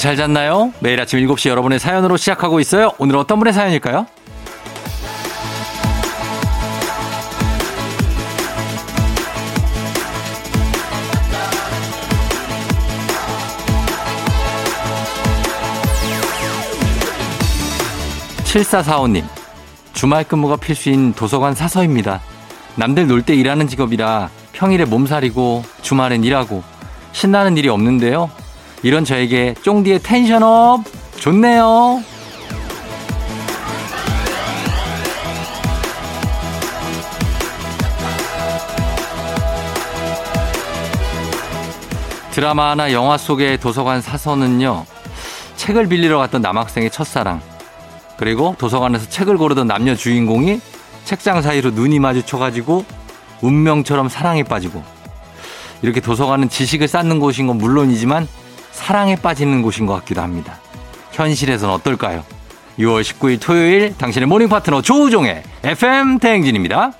[0.00, 0.72] 잘 잤나요?
[0.80, 2.90] 매일 아침 7시 여러분의 사연으로 시작하고 있어요.
[2.96, 4.06] 오늘 어떤 분의 사연일까요?
[18.44, 19.24] 7445님,
[19.92, 22.20] 주말 근무가 필수인 도서관 사서입니다.
[22.76, 26.62] 남들 놀 때 일하는 직업이라 평일에 몸살이고 주말엔 일하고
[27.12, 28.30] 신나는 일이 없는데요.
[28.82, 30.84] 이런 저에게 쫑디의 텐션업
[31.18, 32.02] 좋네요.
[42.32, 44.86] 드라마나 영화 속의 도서관 사서는요.
[45.56, 47.42] 책을 빌리러 갔던 남학생의 첫사랑
[48.16, 50.60] 그리고 도서관에서 책을 고르던 남녀 주인공이
[51.04, 52.84] 책장 사이로 눈이 마주쳐가지고
[53.42, 54.82] 운명처럼 사랑에 빠지고
[55.82, 58.26] 이렇게 도서관은 지식을 쌓는 곳인 건 물론이지만
[58.72, 60.58] 사랑에 빠지는 곳인 것 같기도 합니다.
[61.12, 62.24] 현실에서는 어떨까요?
[62.78, 66.92] 6월 19일 토요일 당신의 morning 파트너 조우종의 FM 대행진입니다.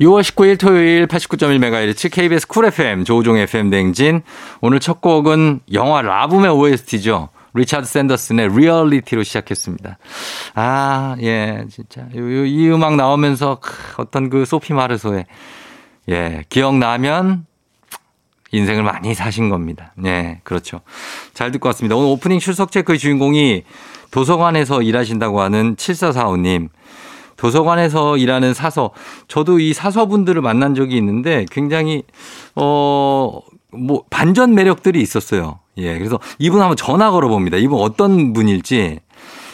[0.00, 4.22] 6월 19일 토요일 89.1MHz KBS 쿨 FM 조우종의 FM 대행진
[4.60, 7.28] 오늘 첫 곡은 영화 라붐의 OST죠.
[7.52, 9.98] 리차드 샌더슨의 Reality로 시작했습니다.
[10.54, 12.02] 아, 예, 진짜.
[12.14, 13.60] 요, 요, 이 음악 나오면서
[13.96, 15.26] 어떤 그 소피 마르소의
[16.08, 17.44] 예, 기억나면
[18.52, 19.92] 인생을 많이 사신 겁니다.
[19.96, 20.80] 네, 그렇죠.
[21.34, 21.96] 잘 듣고 왔습니다.
[21.96, 23.62] 오늘 오프닝 출석 체크의 주인공이
[24.10, 26.68] 도서관에서 일하신다고 하는 7445님.
[27.36, 28.90] 도서관에서 일하는 사서.
[29.26, 32.02] 저도 이 사서분들을 만난 적이 있는데 굉장히,
[32.54, 33.40] 어,
[33.72, 35.60] 뭐, 반전 매력들이 있었어요.
[35.78, 37.56] 예, 그래서 이분 한번 전화 걸어봅니다.
[37.56, 38.98] 이분 어떤 분일지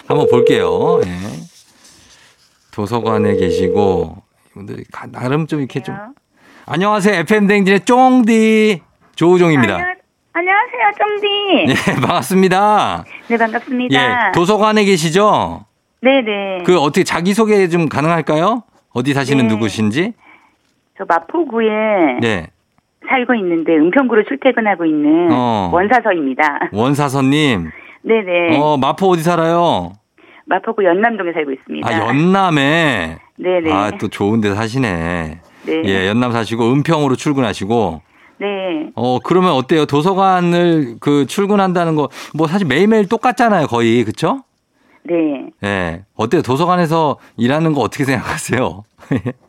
[0.08, 1.00] 한번 볼게요.
[1.04, 1.16] 예.
[2.72, 5.94] 도서관에 계시고, 이분들이 나름 좀 이렇게 좀.
[6.68, 7.20] 안녕하세요.
[7.20, 8.82] FM댕진의 쫑디.
[9.14, 9.78] 조우종입니다.
[10.32, 11.64] 안녕, 하세요 쫑디.
[11.68, 13.04] 네, 반갑습니다.
[13.28, 13.94] 네, 반갑습니다.
[14.28, 15.64] 예, 도서관에 계시죠?
[16.02, 16.64] 네네.
[16.66, 18.64] 그 어떻게 자기소개 좀 가능할까요?
[18.92, 19.54] 어디 사시는 네.
[19.54, 20.12] 누구신지?
[20.98, 21.68] 저 마포구에
[22.20, 22.48] 네.
[23.08, 25.70] 살고 있는데 은평구로 출퇴근하고 있는 어.
[25.72, 26.70] 원사서입니다.
[26.72, 27.70] 원사서님.
[28.02, 28.58] 네네.
[28.60, 29.92] 어, 마포 어디 살아요?
[30.46, 31.88] 마포구 연남동에 살고 있습니다.
[31.88, 33.18] 아, 연남에?
[33.38, 33.72] 네네.
[33.72, 35.40] 아, 또 좋은 데 사시네.
[35.66, 35.82] 네.
[35.84, 38.00] 예, 연남 사시고 은평으로 출근하시고.
[38.38, 38.46] 네.
[38.94, 39.86] 어, 그러면 어때요?
[39.86, 44.04] 도서관을 그 출근한다는 거, 뭐 사실 매일매일 똑같잖아요, 거의.
[44.04, 44.42] 그쵸?
[45.04, 45.14] 네.
[45.60, 46.04] 네.
[46.14, 46.42] 어때요?
[46.42, 48.84] 도서관에서 일하는 거 어떻게 생각하세요?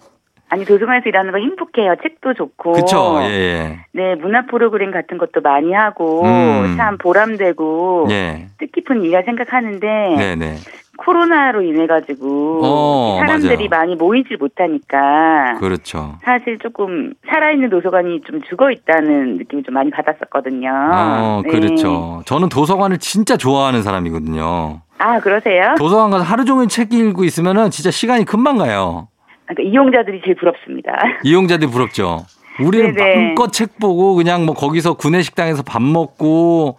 [0.50, 1.96] 아니 도서관에서 일하는 거 행복해요.
[2.02, 2.74] 책도 좋고.
[2.74, 3.20] 그렇죠.
[3.22, 3.80] 예, 예.
[3.92, 6.76] 네, 문화 프로그램 같은 것도 많이 하고 음.
[6.78, 8.48] 참 보람되고 예.
[8.60, 9.88] 뜻깊은 일이라 생각하는데
[10.18, 10.56] 네, 네.
[10.98, 13.82] 코로나로 인해 가지고 어, 사람들이 맞아요.
[13.82, 16.16] 많이 모이질 못하니까 그렇죠.
[16.24, 20.70] 사실 조금 살아있는 도서관이 좀 죽어 있다는 느낌을 좀 많이 받았었거든요.
[20.72, 21.52] 어, 네.
[21.52, 22.24] 그렇죠.
[22.26, 24.82] 저는 도서관을 진짜 좋아하는 사람이거든요.
[25.00, 25.76] 아, 그러세요?
[25.78, 29.10] 도서관 가서 하루 종일 책 읽고 있으면은 진짜 시간이 금방 가요.
[29.48, 30.92] 그러니까 이용자들이 제일 부럽습니다.
[31.24, 32.26] 이용자들이 부럽죠.
[32.60, 33.16] 우리는 네네.
[33.16, 36.78] 마음껏 책 보고 그냥 뭐 거기서 구내식당에서 밥 먹고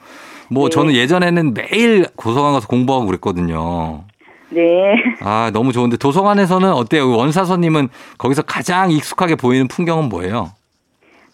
[0.51, 0.71] 뭐 네.
[0.71, 4.05] 저는 예전에는 매일 도서관 가서 공부하고 그랬거든요.
[4.51, 4.95] 네.
[5.21, 7.11] 아, 너무 좋은데 도서관에서는 어때요?
[7.11, 10.50] 원사서님은 거기서 가장 익숙하게 보이는 풍경은 뭐예요?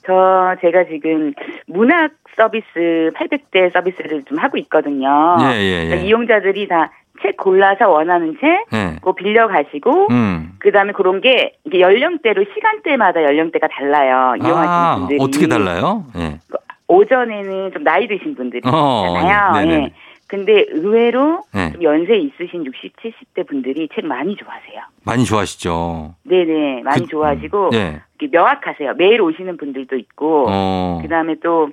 [0.06, 1.32] 저 제가 지금
[1.66, 2.66] 문학 서비스
[3.14, 5.36] 800대 서비스를 좀 하고 있거든요.
[5.40, 6.06] 예, 예, 예.
[6.06, 6.90] 이용자들이 다
[7.22, 8.96] 책 골라서 원하는 책, 네.
[9.02, 10.52] 그 빌려 가시고, 음.
[10.58, 14.34] 그 다음에 그런 게 이게 연령대로 시간대마다 연령대가 달라요.
[14.36, 16.04] 이용하시는 아, 분들이 어떻게 달라요?
[16.16, 16.38] 예.
[16.48, 16.58] 그
[16.88, 19.70] 오전에는 좀 나이 드신 분들이 어, 있잖아요.
[19.70, 19.92] 예.
[20.26, 21.72] 근데 의외로 네.
[21.72, 24.80] 좀 연세 있으신 60, 70대 분들이 책 많이 좋아하세요.
[25.04, 26.14] 많이 좋아하시죠.
[26.24, 28.00] 네네, 많이 그, 좋아하시고 네.
[28.32, 28.94] 명확하세요.
[28.94, 30.98] 매일 오시는 분들도 있고, 어.
[31.02, 31.68] 그 다음에 또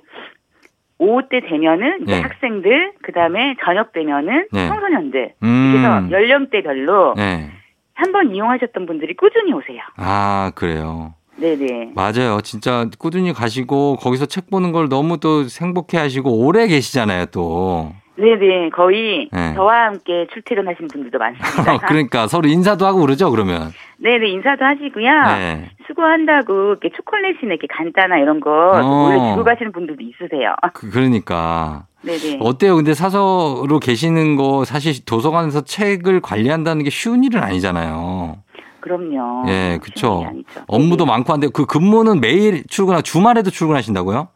[1.02, 2.20] 오후 때 되면은 네.
[2.20, 4.68] 학생들, 그 다음에 저녁 되면은 네.
[4.68, 5.72] 청소년들, 음.
[5.72, 7.50] 그래서 연령대별로 네.
[7.94, 9.80] 한번 이용하셨던 분들이 꾸준히 오세요.
[9.96, 11.14] 아 그래요.
[11.36, 11.92] 네네.
[11.94, 12.40] 맞아요.
[12.42, 17.92] 진짜 꾸준히 가시고 거기서 책 보는 걸 너무 또 행복해 하시고 오래 계시잖아요, 또.
[18.22, 18.70] 네네.
[18.70, 19.54] 거의 네.
[19.54, 21.78] 저와 함께 출퇴근하신 분들도 많습니다.
[21.88, 23.72] 그러니까 서로 인사도 하고 그러죠, 그러면?
[23.98, 24.28] 네네.
[24.28, 25.36] 인사도 하시고요.
[25.38, 25.70] 네.
[25.88, 29.32] 수고한다고 이렇게 초콜릿이나 이렇게 간단한 이런 거 어.
[29.34, 30.54] 주고 가시는 분들도 있으세요.
[30.72, 31.86] 그, 그러니까.
[32.02, 32.38] 네네.
[32.40, 32.76] 어때요?
[32.76, 38.36] 근데 사서로 계시는 거 사실 도서관에서 책을 관리한다는 게 쉬운 일은 아니잖아요.
[38.80, 39.44] 그럼요.
[39.48, 40.28] 예, 그렇죠.
[40.66, 44.28] 업무도 많고 한데 그 근무는 매일 출근하고 주말에도 출근하신다고요?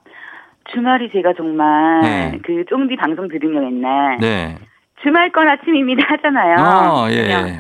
[0.73, 2.39] 주말이 제가 정말 네.
[2.45, 4.57] 그 쫑디 방송 들으면 맨날 네.
[5.03, 6.57] 주말 건 아침입니다 하잖아요.
[6.59, 7.59] 어, 예.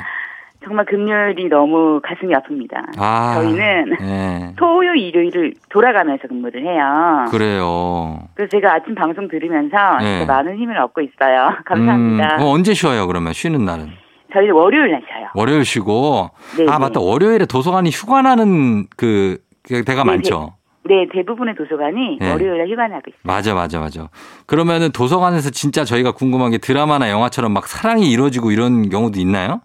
[0.67, 2.99] 정말 금요일이 너무 가슴이 아픕니다.
[2.99, 4.53] 아, 저희는 네.
[4.56, 7.26] 토요일, 일요일을 돌아가면서 근무를 해요.
[7.31, 8.19] 그래요.
[8.35, 10.25] 그래서 제가 아침 방송 들으면서 네.
[10.26, 11.55] 많은 힘을 얻고 있어요.
[11.64, 12.37] 감사합니다.
[12.37, 13.32] 음, 어, 언제 쉬어요, 그러면?
[13.32, 13.93] 쉬는 날은?
[14.32, 15.29] 저희 월요일 날 쉬어요.
[15.35, 16.31] 월요일 쉬고.
[16.56, 16.73] 네네.
[16.73, 16.99] 아, 맞다.
[17.00, 20.17] 월요일에 도서관이 휴가 나는 그, 그 대가 네네.
[20.17, 20.56] 많죠.
[20.88, 22.31] 네, 대부분의 도서관이 네.
[22.33, 23.21] 월요일에 휴관하고 있어요.
[23.23, 24.09] 맞아, 맞아, 맞아.
[24.47, 29.61] 그러면은 도서관에서 진짜 저희가 궁금한 게 드라마나 영화처럼 막 사랑이 이루어지고 이런 경우도 있나요?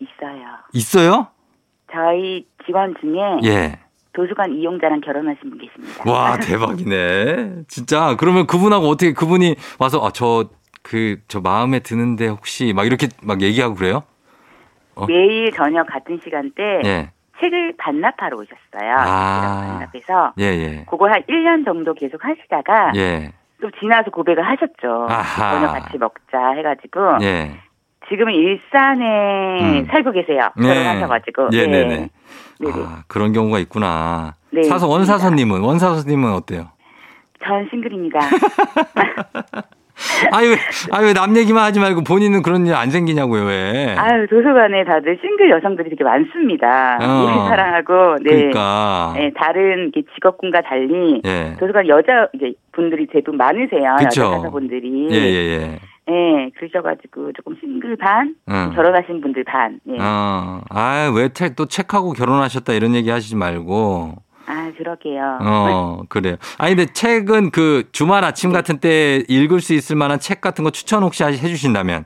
[0.00, 0.44] 있어요.
[0.72, 1.26] 있어요?
[1.92, 3.78] 저희 직원 중에 예.
[4.12, 6.10] 도서관 이용자랑 결혼하신 분 계십니다.
[6.10, 7.64] 와, 대박이네.
[7.68, 8.16] 진짜.
[8.18, 10.48] 그러면 그분하고 어떻게 그분이 와서 아, 저,
[10.82, 14.02] 그, 저 마음에 드는데 혹시 막 이렇게 막 얘기하고 그래요?
[14.94, 15.04] 어.
[15.06, 17.10] 매일 저녁 같은 시간대 예.
[17.40, 18.94] 책을 반납하러 오셨어요.
[18.96, 19.78] 아.
[19.78, 20.84] 반납해서 예, 예.
[20.88, 23.32] 그걸 한 1년 정도 계속 하시다가 예.
[23.60, 25.06] 또 지나서 고백을 하셨죠.
[25.08, 25.54] 아하.
[25.54, 27.60] 저녁 같이 먹자 해가지고 예.
[28.08, 29.86] 지금은 일산에 음.
[29.86, 30.50] 살고 계세요.
[30.56, 30.66] 네.
[30.68, 31.50] 결혼하셔가지고.
[31.50, 31.66] 네.
[31.66, 32.08] 네네네.
[32.60, 32.70] 네.
[32.72, 34.34] 아, 그런 경우가 있구나.
[34.50, 34.62] 네.
[34.62, 36.70] 사서 원사선님은 원사선님은 어때요?
[37.44, 38.20] 전 싱글입니다.
[40.32, 40.54] 아유,
[40.92, 43.94] 아유, 남 얘기만 하지 말고 본인은 그런 일 안 생기냐고요, 왜?
[43.96, 46.98] 아유, 도서관에 다들 싱글 여성들이 되게 많습니다.
[47.00, 47.48] 어.
[47.48, 48.30] 사랑하고, 네.
[48.36, 49.14] 그러니까.
[49.16, 51.56] 네, 다른 직업군과 달리 예.
[51.58, 53.96] 도서관 여자 이제 분들이 대부분 많으세요.
[53.98, 54.22] 그쵸?
[54.24, 55.08] 여자 사서분들이.
[55.10, 55.78] 예, 예, 예.
[56.08, 58.70] 예, 그러셔가지고 조금 싱글 반, 응.
[58.76, 59.80] 결혼하신 분들 반.
[59.88, 59.96] 예.
[59.98, 64.12] 어, 아, 왜 또 책하고 결혼하셨다 이런 얘기 하시지 말고.
[64.46, 65.38] 아, 그러게요.
[65.42, 66.36] 어, 그래요.
[66.58, 68.56] 아니, 근데 책은 그 주말 아침 네.
[68.56, 72.04] 같은 때 읽을 수 있을 만한 책 같은 거 추천 혹시 해주신다면?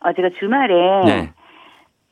[0.00, 0.74] 어, 제가 주말에
[1.06, 1.32] 네.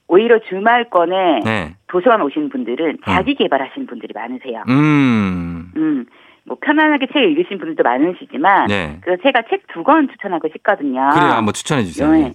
[0.09, 1.77] 오히려 주말권에 네.
[1.89, 4.63] 도서관 오신 분들은 자기 개발하시는 분들이 많으세요.
[4.69, 5.71] 음.
[5.77, 6.07] 음.
[6.47, 8.99] 뭐 편안하게 책 읽으신 분들도 많으시지만 네.
[9.03, 11.09] 그래서 제가 책 두 권 추천하고 싶거든요.
[11.15, 11.31] 그래요.
[11.33, 12.11] 한번 추천해 주세요.
[12.11, 12.33] 네.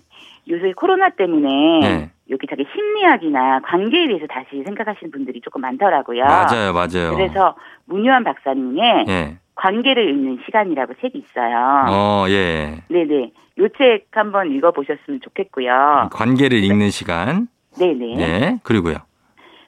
[0.50, 2.12] 요새 코로나 때문에 네.
[2.30, 6.24] 여기 자기 심리학이나 관계에 대해서 다시 생각하시는 분들이 조금 많더라고요.
[6.25, 7.16] 맞아요, 맞아요.
[7.16, 7.56] 그래서
[7.86, 9.38] 문유한 박사님의 네.
[9.56, 11.86] 관계를 읽는 시간이라고 책이 있어요.
[11.90, 12.81] 어, 예.
[12.90, 13.31] 네네.
[13.60, 16.10] 요 책 한번 읽어보셨으면 좋겠고요.
[16.13, 17.48] 관계를 읽는 시간.
[17.78, 18.16] 네네.
[18.16, 18.60] 네.
[18.63, 18.95] 그리고요.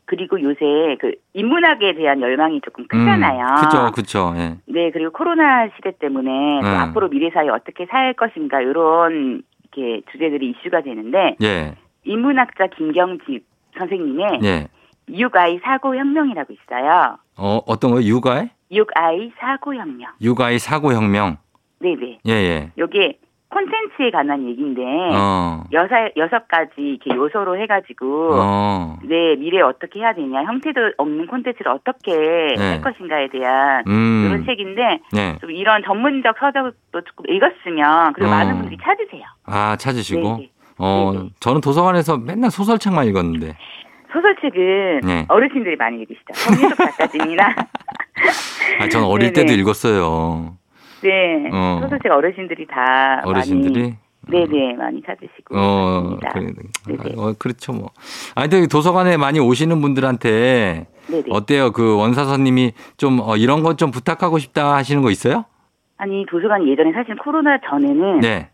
[0.06, 3.46] 그리고 요새 그 인문학에 대한 열망이 조금 크잖아요.
[3.46, 4.34] 음, 그죠, 그죠.
[4.38, 4.56] 예.
[4.66, 6.66] 네, 그리고 코로나 시대 때문에 음.
[6.66, 9.42] 앞으로 미래 사회 어떻게 살 것인가 이런
[9.76, 11.76] 이렇게 주제들이 이슈가 되는데 예.
[12.04, 13.46] 인문학자 김경집
[13.78, 14.68] 선생님의 예.
[15.10, 17.18] 6I 사고혁명이라고 있어요.
[17.38, 18.02] 어, 어떤 거요?
[18.02, 18.50] 6I?
[18.72, 20.12] 6I 사고혁명.
[20.22, 21.38] 6I 사고혁명.
[21.80, 22.20] 네네.
[22.28, 22.72] 예, 예.
[22.78, 23.20] 요게
[23.52, 24.82] 콘텐츠에 관한 얘기인데
[25.14, 25.64] 어.
[25.74, 28.98] 여섯 여섯 가지 이렇게 요소로 해가지고 어.
[29.04, 32.56] 내 미래 어떻게 해야 되냐 형태도 없는 콘텐츠를 어떻게 네.
[32.58, 34.28] 할 것인가에 대한 음.
[34.28, 35.38] 그런 책인데 네.
[35.40, 38.34] 좀 이런 전문적 서적도 조금 읽었으면 그리고 어.
[38.34, 39.24] 많은 분들이 찾으세요.
[39.46, 40.22] 아 찾으시고.
[40.22, 40.52] 네, 네.
[40.78, 41.30] 어 네네.
[41.40, 43.56] 저는 도서관에서 맨날 소설책만 읽었는데.
[44.14, 45.26] 소설책은 네.
[45.28, 46.34] 어르신들이 많이 읽으시죠.
[46.34, 47.56] 정민석 작가님이나.
[48.80, 49.46] 아, 저는 어릴 네네.
[49.48, 50.58] 때도 읽었어요.
[51.02, 51.50] 네.
[51.52, 51.80] 어.
[51.82, 53.96] 소설책 어르신들이 다 어르신들이 많이
[54.28, 56.48] 네네 많이 찾으시고 어, 그래,
[57.18, 57.90] 어 그렇죠 뭐.
[58.36, 61.24] 아니 근데 도서관에 많이 오시는 분들한테 네네.
[61.30, 61.72] 어때요?
[61.72, 65.46] 그 원사선님이 좀 어, 이런 것 좀 부탁하고 싶다 하시는 거 있어요?
[65.98, 68.50] 아니 도서관 예전에 사실 코로나 전에는 네.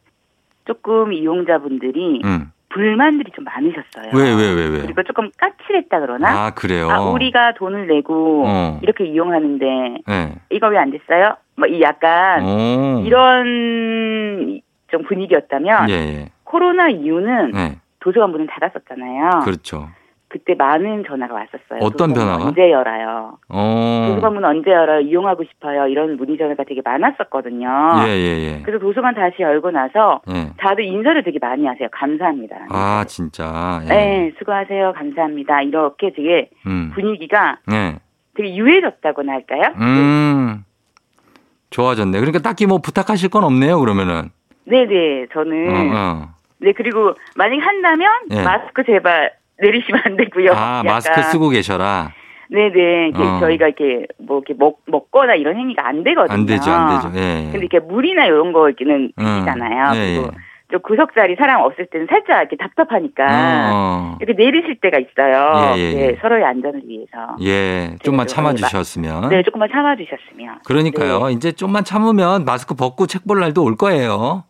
[0.66, 2.52] 조금 이용자분들이 음.
[2.70, 4.12] 불만들이 좀 많으셨어요.
[4.14, 4.82] 왜, 왜, 왜, 왜?
[4.82, 6.46] 그리고 조금 까칠했다 그러나?
[6.48, 6.90] 아, 그래요?
[6.90, 8.80] 아, 우리가 돈을 내고 어.
[8.84, 9.66] 이렇게 이용하는데
[10.06, 10.36] 네.
[10.50, 11.38] 이거 왜 안 됐어요?
[11.56, 13.04] 뭐, 이 약간 오.
[13.06, 16.26] 이런 좀 분위기였다면 예, 예.
[16.44, 17.78] 코로나 이후는 네.
[18.00, 19.42] 도서관 문을 닫았었잖아요.
[19.44, 19.88] 그렇죠.
[20.38, 21.80] 그때 많은 전화가 왔었어요.
[21.82, 22.46] 어떤 변화가?
[22.46, 23.38] 언제 열어요?
[23.50, 24.06] 어.
[24.10, 25.02] 도서관 문 언제 열어요?
[25.02, 25.88] 이용하고 싶어요.
[25.88, 27.68] 이런 문의 전화가 되게 많았었거든요.
[28.06, 28.62] 예, 예, 예.
[28.64, 30.52] 그래서 도서관 다시 열고 나서 예.
[30.58, 31.88] 다들 인사를 되게 많이 하세요.
[31.92, 32.68] 감사합니다.
[32.70, 33.82] 아, 진짜.
[33.86, 33.88] 예.
[33.88, 34.94] 네, 수고하세요.
[34.94, 35.62] 감사합니다.
[35.64, 36.92] 이렇게 되게 음.
[36.94, 37.96] 분위기가 예.
[38.36, 39.74] 되게 유해졌다고나 할까요?
[39.80, 40.64] 음.
[41.72, 42.20] 좋아졌네.
[42.20, 44.30] 그러니까 딱히 뭐 부탁하실 건 없네요, 그러면은.
[44.66, 45.70] 네네, 저는.
[45.70, 46.30] 어, 어.
[46.60, 48.44] 네, 그리고 만약 한다면 예.
[48.44, 50.52] 마스크 제발 내리시면 안 되고요.
[50.54, 52.12] 아, 마스크 쓰고 계셔라.
[52.50, 53.12] 네네.
[53.16, 53.40] 어.
[53.42, 56.34] 저희가 이렇게 뭐 이렇게 먹, 먹거나 이런 행위가 안 되거든요.
[56.34, 57.20] 안 되죠, 안 되죠.
[57.20, 57.44] 예.
[57.52, 58.76] 근데 이렇게 물이나 이런 거는
[59.18, 59.92] 드시잖아요.
[59.92, 59.96] 음.
[59.96, 60.38] 예, 그리고 예.
[60.72, 63.26] 저 구석 자리 사람 없을 때는 살짝 이렇게 답답하니까
[63.74, 64.18] 어.
[64.22, 65.76] 이렇게 내리실 때가 있어요.
[65.78, 66.08] 예, 예, 예.
[66.12, 67.36] 네, 서로의 안전을 위해서.
[67.42, 69.30] 예, 좀만 참아주셨으면.
[69.30, 70.60] 네, 조금만 참아주셨으면.
[70.66, 71.28] 그러니까요.
[71.28, 71.34] 네.
[71.34, 74.44] 이제 좀만 참으면 마스크 벗고 책 볼 날도 올 거예요.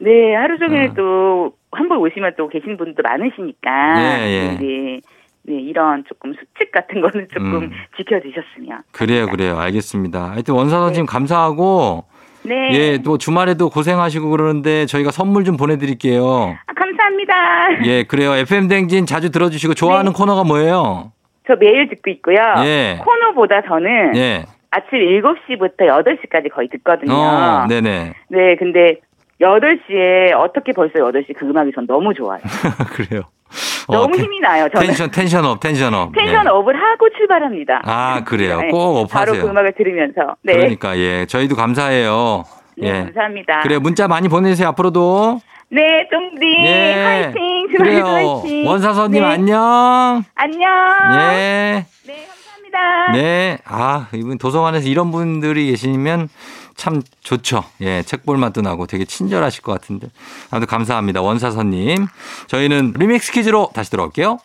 [0.00, 0.94] 네, 하루 종일 어.
[0.94, 4.00] 또한 번 오시면 또 계신 분도 많으시니까.
[4.00, 4.58] 예, 예.
[4.58, 5.00] 네.
[5.42, 7.70] 네, 이런 조금 수칙 같은 거는 조금 음.
[7.96, 8.82] 지켜주셨으면.
[8.92, 9.58] 그래요, 그래요.
[9.58, 10.32] 알겠습니다.
[10.32, 11.06] 하여튼 원사선님 네.
[11.06, 12.04] 감사하고.
[12.42, 12.70] 네.
[12.72, 16.56] 예, 또 주말에도 고생하시고 그러는데 저희가 선물 좀 보내드릴게요.
[16.66, 17.00] 아, 감사합니다.
[17.10, 17.84] 감사합니다.
[17.86, 18.34] 예, 그래요.
[18.34, 20.16] FM 대행진 자주 들어주시고 좋아하는 네.
[20.16, 21.12] 코너가 뭐예요?
[21.46, 22.36] 저 매일 듣고 있고요.
[22.64, 22.98] 예.
[23.02, 24.44] 코너보다 저는 예.
[24.70, 27.12] 아침 7시부터 8시까지 거의 듣거든요.
[27.12, 28.12] 어, 네네.
[28.28, 29.00] 네, 근데
[29.40, 32.40] 8시에 어떻게 벌써 8시 그 음악이 전 너무 좋아요.
[32.92, 33.22] 그래요.
[33.88, 34.68] 어, 너무 ten, 힘이 나요.
[34.68, 34.86] 저는.
[34.86, 36.12] Tension tension up tension up.
[36.14, 36.48] Tension 예.
[36.50, 37.82] Up을 하고 출발합니다.
[37.84, 38.60] 아 그래요.
[38.60, 38.68] 네.
[38.70, 39.32] 꼭 up 하세요.
[39.32, 40.36] 바로 그 음악을 들으면서.
[40.42, 40.52] 네.
[40.54, 42.44] 그러니까 예 저희도 감사해요.
[42.76, 42.92] 네, 예.
[43.04, 43.60] 감사합니다.
[43.62, 45.40] 그래 문자 많이 보내주세요 앞으로도.
[45.72, 47.02] 네, 쫑디 예.
[47.04, 47.68] 화이팅.
[47.76, 48.04] 그래요.
[48.06, 48.66] 화이팅.
[48.68, 49.26] 원사선님 네.
[49.28, 50.22] 안녕.
[50.34, 50.70] 안녕.
[51.14, 51.86] 예.
[52.06, 52.26] 네,
[52.70, 53.12] 감사합니다.
[53.12, 56.28] 네, 아 이분 도서관에서 이런 분들이 계시면
[56.76, 57.64] 참 좋죠.
[57.82, 60.08] 예, 책볼 맛도 나고 되게 친절하실 것 같은데.
[60.50, 61.20] 아무튼 감사합니다.
[61.20, 62.06] 원사선님.
[62.46, 64.38] 저희는 리믹스 퀴즈로 다시 돌아올게요.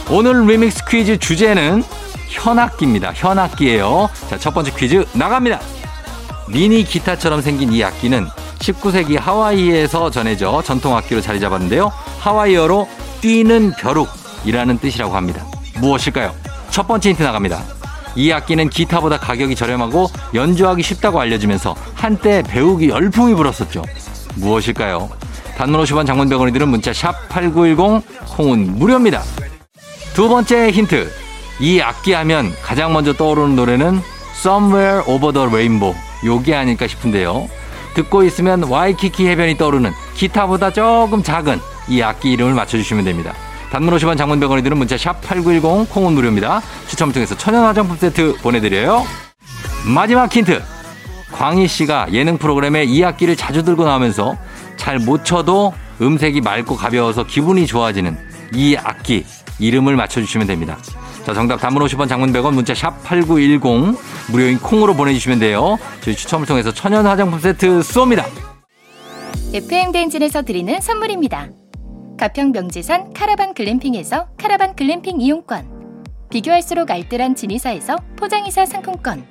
[0.09, 1.83] 오늘 리믹스 퀴즈 주제는
[2.29, 3.11] 현악기입니다.
[3.13, 4.09] 현악기예요.
[4.29, 5.59] 자, 첫 번째 퀴즈 나갑니다.
[6.47, 8.27] 미니 기타처럼 생긴 이 악기는
[8.59, 11.91] 19세기 하와이에서 전해져 전통 악기로 자리 잡았는데요.
[12.19, 12.87] 하와이어로
[13.21, 15.45] 뛰는 벼룩이라는 뜻이라고 합니다.
[15.79, 16.33] 무엇일까요?
[16.69, 17.63] 첫 번째 힌트 나갑니다.
[18.15, 23.83] 이 악기는 기타보다 가격이 저렴하고 연주하기 쉽다고 알려지면서 한때 배우기 열풍이 불었었죠.
[24.35, 25.09] 무엇일까요?
[25.57, 28.03] 단문 50원 장문병원이 들은 문자 샵 8910
[28.35, 29.21] 콩은 무료입니다.
[30.13, 31.11] 두 번째 힌트.
[31.59, 34.01] 이 악기 하면 가장 먼저 떠오르는 노래는
[34.39, 35.95] Somewhere Over the Rainbow.
[36.25, 37.47] 요게 아닐까 싶은데요.
[37.93, 43.33] 듣고 있으면 와이키키 해변이 떠오르는 기타보다 조금 작은 이 악기 이름을 맞춰주시면 됩니다.
[43.71, 46.61] 단문 50원 장문병원이 드는 문자 샵 8910 콩은 무료입니다.
[46.87, 49.05] 추첨을 통해서 천연 화장품 세트 보내드려요.
[49.93, 50.61] 마지막 힌트.
[51.31, 54.37] 광희 씨가 예능 프로그램에 이 악기를 자주 들고 나오면서
[54.77, 58.17] 잘 못 쳐도 음색이 맑고 가벼워서 기분이 좋아지는
[58.53, 59.25] 이 악기
[59.59, 60.77] 이름을 맞춰주시면 됩니다.
[61.25, 63.97] 자, 정답 단문 50원 장문 100원 문자 샵 8910
[64.31, 65.77] 무료인 콩으로 보내주시면 돼요.
[66.01, 68.25] 저희 추첨을 통해서 천연 화장품 세트 쏩니다.
[69.51, 71.49] FM 대행진에서 드리는 선물입니다.
[72.19, 79.25] 가평 명지산 카라반 글램핑에서 카라반 글램핑 이용권 비교할수록 알뜰한 진이사에서 포장이사 상품권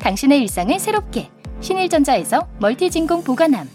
[0.00, 3.68] 당신의 일상을 새롭게 신일전자에서 멀티진공 보관함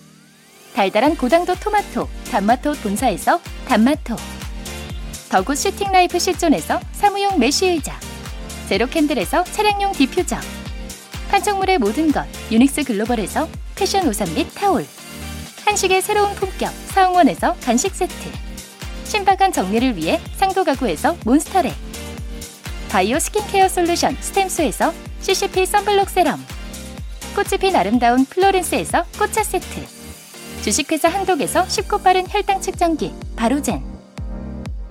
[0.76, 4.16] 달달한 고당도 토마토 단마토 본사에서 단마토
[5.32, 7.98] 더굿 슈팅 라이프 실존에서 사무용 메쉬 의자
[8.68, 10.36] 제로캔들에서 차량용 디퓨저
[11.30, 14.86] 판촉물의 모든 것 유닉스 글로벌에서 패션 우산 및 타올
[15.66, 18.14] 한식의 새로운 품격 사홍원에서 간식 세트
[19.06, 21.72] 신박한 정리를 위해 상도 가구에서 몬스터랩
[22.90, 26.46] 바이오 스킨케어 솔루션 스템스에서 CCP 썬블록 세럼
[27.36, 29.86] 꽃이 핀 아름다운 플로렌스에서 꽃차 세트
[30.62, 34.01] 주식회사 한독에서 쉽고 빠른 혈당 측정기 바로젠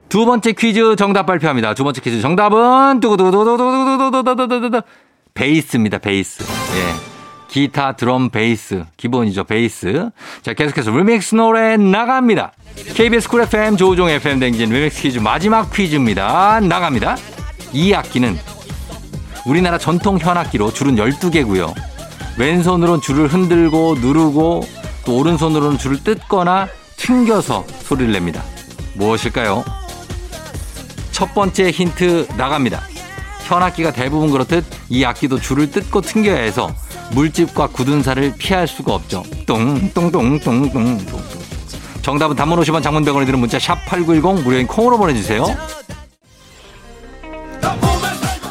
[0.10, 1.74] 두 번째 퀴즈 정답 발표합니다.
[1.74, 4.82] 두 번째 퀴즈 정답은 두구두구두구두구두구두구두구두구
[5.34, 6.00] 베이스입니다.
[6.00, 6.44] 베이스.
[6.44, 6.96] 예.
[7.48, 8.84] 기타, 드럼, 베이스.
[8.98, 9.46] 기본이죠.
[9.46, 10.10] 베이스.
[10.44, 12.52] 자, 계속해서 리믹스 노래 나갑니다.
[12.96, 16.60] KBS 쿨 FM 조우종 FM 대행진 리믹스 퀴즈 마지막 퀴즈입니다.
[16.60, 17.18] 나갑니다.
[17.74, 18.38] 이 악기는
[19.46, 21.74] 우리나라 전통 현악기로 줄은 12개고요.
[22.38, 24.62] 왼손으로는 줄을 흔들고 누르고
[25.06, 26.68] 또 오른손으로는 줄을 뜯거나
[26.98, 28.44] 튕겨서 소리를 냅니다.
[28.94, 29.64] 무엇일까요?
[31.12, 32.82] 첫 번째 힌트 나갑니다.
[33.50, 36.72] 현악기가 대부분 그렇듯 이 악기도 줄을 뜯고 튕겨야 해서
[37.12, 39.24] 물집과 굳은 살을 피할 수가 없죠.
[39.48, 41.00] 똥똥똥똥똥똥.
[42.04, 45.46] 정답은 단문 50원 장문 100원이 드는 문자 샵 8910 무료인 콩으로 보내주세요.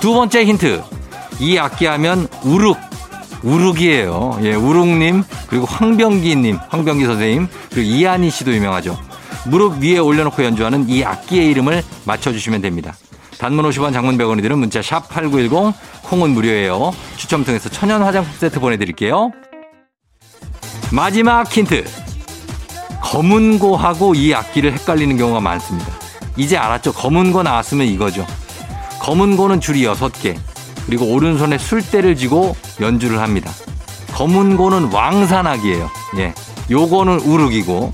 [0.01, 0.83] 두 번째 힌트.
[1.41, 2.77] 이 악기 하면 우룩.
[3.45, 4.41] 우룩이에요.
[4.43, 8.99] 예, 우룩님, 그리고 황병기님, 황병기 선생님, 그리고 이한희 씨도 유명하죠.
[9.47, 12.97] 무릎 위에 올려놓고 연주하는 이 악기의 이름을 맞춰주시면 됩니다.
[13.39, 16.93] 단문 50원 장문 100원이 드는 문자 샵 8910 콩은 무료예요.
[17.17, 19.31] 추첨 통해서 천연 화장품 세트 보내드릴게요.
[20.91, 21.85] 마지막 힌트.
[23.03, 25.93] 검은고하고 이 악기를 헷갈리는 경우가 많습니다.
[26.37, 26.93] 이제 알았죠?
[26.93, 28.27] 검은고 나왔으면 이거죠.
[29.01, 30.37] 검은고는 줄이 6개.
[30.87, 33.51] 그리고 오른손에 술대를 쥐고 연주를 합니다.
[34.15, 35.91] 검은고는 왕산악이에요.
[36.19, 36.35] 예.
[36.71, 37.93] 요거는 우르기고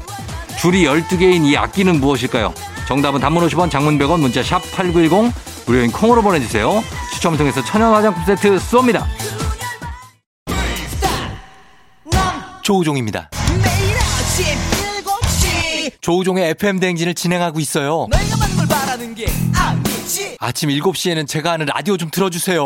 [0.59, 2.55] 줄이 12개인 이 악기는 무엇일까요?
[2.87, 5.33] 정답은 단문 50원, 장문 100원, 문자 샵 8910,
[5.67, 6.83] 무료인 콩으로 보내주세요.
[7.15, 9.05] 추첨을 통해서 천연 화장품 세트 쏩니다.
[12.63, 13.31] 조우종입니다.
[16.01, 18.09] 조우종의 FM 대행진을 진행하고 있어요.
[20.39, 22.65] 아침 7시에는 제가 하는 라디오 좀 틀어주세요.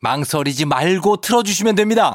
[0.00, 2.12] 망설이지 말고 틀어주시면 됩니다.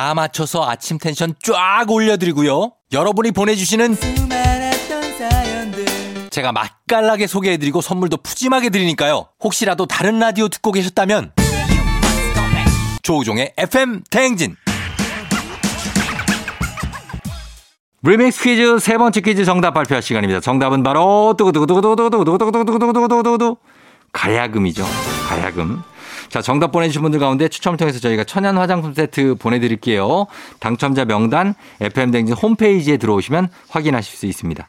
[0.00, 2.72] 다 맞춰서 아침 텐션 쫙 올려드리고요.
[2.90, 3.98] 여러분이 보내주시는
[6.30, 9.28] 제가 맛깔나게 소개해드리고 선물도 푸짐하게 드리니까요.
[9.44, 11.32] 혹시라도 다른 라디오 듣고 계셨다면
[13.02, 14.56] 조우종의 FM 대행진
[18.02, 20.40] 리믹스 퀴즈 세 번째 퀴즈 정답 발표할 시간입니다.
[20.40, 23.58] 정답은 바로 두구두구두구두구두구두구두구두구두구두구두구
[24.14, 24.82] 가야금이죠.
[25.28, 25.82] 가야금.
[26.30, 30.26] 자, 정답 보내주신 분들 가운데 추첨을 통해서 저희가 천연 화장품 세트 보내드릴게요.
[30.60, 34.66] 당첨자 명단 FM댕진 홈페이지에 들어오시면 확인하실 수 있습니다.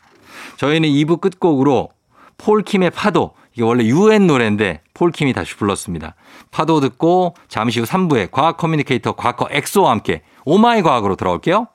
[0.57, 1.89] 저희는 2부 끝곡으로
[2.37, 3.33] 폴킴의 파도.
[3.53, 6.15] 이게 원래 UN 노래인데 폴킴이 다시 불렀습니다.
[6.49, 11.67] 파도 듣고 잠시 후 3부에 과학 커뮤니케이터 과거 엑소와 함께 오마이 과학으로 돌아올게요.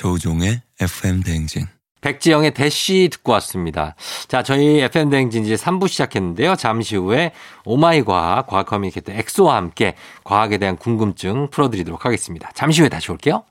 [0.00, 1.66] 조우종의 FM 대행진.
[2.00, 3.94] 백지영의 대시 듣고 왔습니다.
[4.28, 6.56] 자, 저희 FM 대행진 이제 3부 시작했는데요.
[6.56, 7.32] 잠시 후에
[7.66, 12.50] 오마이 과학, 과학 커뮤니케이터 엑소와 함께 과학에 대한 궁금증 풀어드리도록 하겠습니다.
[12.54, 13.44] 잠시 후에 다시 올게요.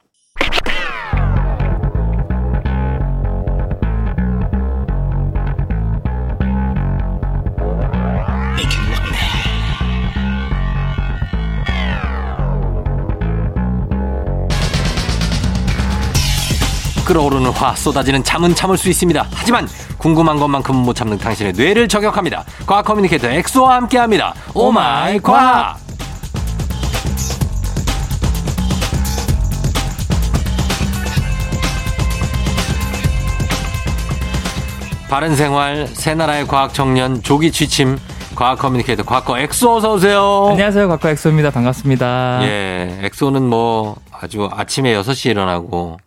[17.09, 19.25] 끓어오르는 화 쏟아지는 잠은 참을 수 있습니다.
[19.33, 19.67] 하지만
[19.97, 22.45] 궁금한 것만큼 못 참는 당신의 뇌를 저격합니다.
[22.67, 24.35] 과학 커뮤니케이터 엑소와 함께합니다.
[24.53, 25.79] 오마이 과학!
[35.09, 37.97] 바른 생활, 새나라의 과학 청년, 조기 취침,
[38.35, 40.49] 과학 커뮤니케이터 과거 엑소 어서 오세요.
[40.51, 40.87] 안녕하세요.
[40.87, 41.49] 과거 엑소입니다.
[41.49, 42.41] 반갑습니다.
[42.43, 42.99] 예.
[43.01, 45.97] 엑소는 뭐 아주 아침에 6시에 일어나고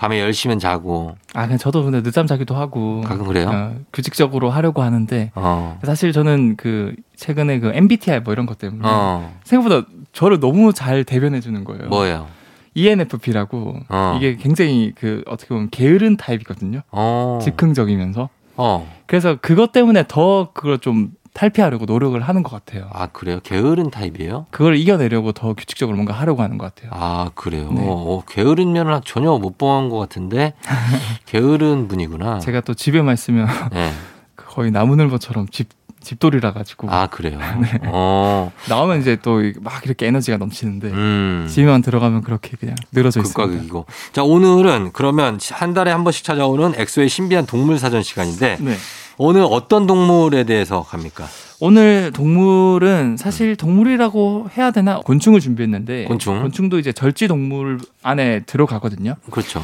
[0.00, 1.14] 밤에 10시면 자고.
[1.34, 3.02] 아, 그냥 저도 근데 늦잠 자기도 하고.
[3.02, 3.50] 가끔 그래요?
[3.52, 5.30] 어, 규칙적으로 하려고 하는데.
[5.34, 5.78] 어.
[5.84, 9.38] 사실 저는 그 최근에 그 MBTI 뭐 이런 것 때문에 어.
[9.44, 11.88] 생각보다 저를 너무 잘 대변해 주는 거예요.
[11.90, 12.28] 뭐예요?
[12.72, 14.14] ENFP라고 어.
[14.16, 16.80] 이게 굉장히 그 어떻게 보면 게으른 타입이거든요.
[16.92, 17.38] 어.
[17.42, 18.30] 즉흥적이면서.
[18.56, 18.90] 어.
[19.04, 22.88] 그래서 그것 때문에 더 그걸 좀 탈피하려고 노력을 하는 것 같아요.
[22.92, 23.40] 아 그래요?
[23.42, 24.46] 게으른 타입이에요?
[24.50, 26.90] 그걸 이겨내려고 더 규칙적으로 뭔가 하려고 하는 것 같아요.
[26.94, 27.70] 아 그래요?
[27.72, 27.84] 네.
[27.86, 30.54] 어, 게으른 면은 전혀 못 본 것 같은데
[31.26, 32.38] 게으른 분이구나.
[32.40, 33.92] 제가 또 집에만 있으면 네.
[34.36, 35.68] 거의 나무늘보처럼 집
[36.00, 36.90] 집돌이라 가지고.
[36.90, 37.38] 아 그래요.
[37.60, 37.78] 네.
[37.86, 38.50] 어.
[38.68, 41.46] 나오면 이제 또 막 이렇게 에너지가 넘치는데 음.
[41.50, 43.42] 집에만 들어가면 그렇게 그냥 늘어져 있습니다.
[43.42, 43.86] 극과 극이고.
[44.12, 48.76] 자 오늘은 그러면 한 달에 한 번씩 찾아오는 엑소의 신비한 동물 사전 시간인데 네.
[49.18, 51.26] 오늘 어떤 동물에 대해서 갑니까?
[51.60, 59.16] 오늘 동물은 사실 동물이라고 해야 되나 곤충을 준비했는데 곤충 곤충도 이제 절지 동물 안에 들어가거든요.
[59.30, 59.62] 그렇죠.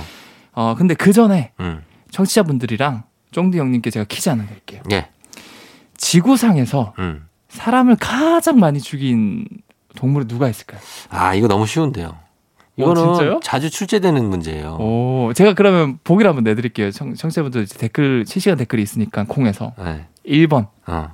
[0.53, 1.83] 어 근데 그 전에 음.
[2.11, 4.83] 청취자분들이랑 쫑디 형님께 제가 퀴즈 하나 낼게요.
[4.93, 5.09] 예.
[5.97, 7.29] 지구상에서 음.
[7.49, 9.47] 사람을 가장 많이 죽인
[9.97, 10.81] 동물이 누가 있을까요?
[11.11, 12.27] 아 이거 너무 쉬운데요.
[12.79, 14.77] 이거는 어, 자주 출제되는 문제예요.
[14.79, 16.91] 오, 제가 그러면 보기를 한번 내드릴게요.
[16.91, 20.07] 청, 청취자분들 댓글 실시간 댓글이 있으니까 콩에서 네.
[20.27, 21.09] 1번 어.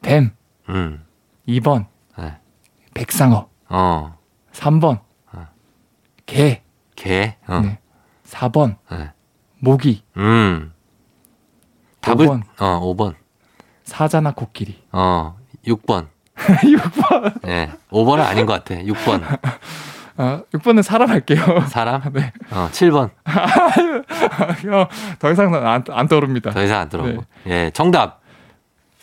[0.00, 0.30] 뱀,
[0.70, 1.04] 음.
[1.46, 1.86] 2번
[2.18, 2.36] 네.
[2.94, 4.16] 백상어, 어.
[4.52, 5.00] 3번
[5.32, 5.46] 어.
[6.24, 6.62] 개,
[6.94, 7.60] 개, 어.
[7.60, 7.78] 네.
[8.24, 9.10] 4번 네.
[9.58, 10.72] 모기, 음.
[12.00, 13.14] 답을 5번, 어, 5번
[13.86, 17.40] 사자나 코끼리, 어, 6번 6번.
[17.42, 17.70] 네.
[17.90, 18.80] 5번은 아닌 것 같아.
[18.82, 19.22] 6번.
[20.18, 21.42] 어, 6번은 사람 할게요.
[21.68, 22.02] 사람?
[22.12, 22.32] 네.
[22.50, 23.10] 어, 7번.
[25.18, 26.50] 더 이상 안, 안 떠오릅니다.
[26.50, 27.24] 더 이상 안 떠오르고.
[27.44, 27.52] 네.
[27.52, 28.20] 예, 정답.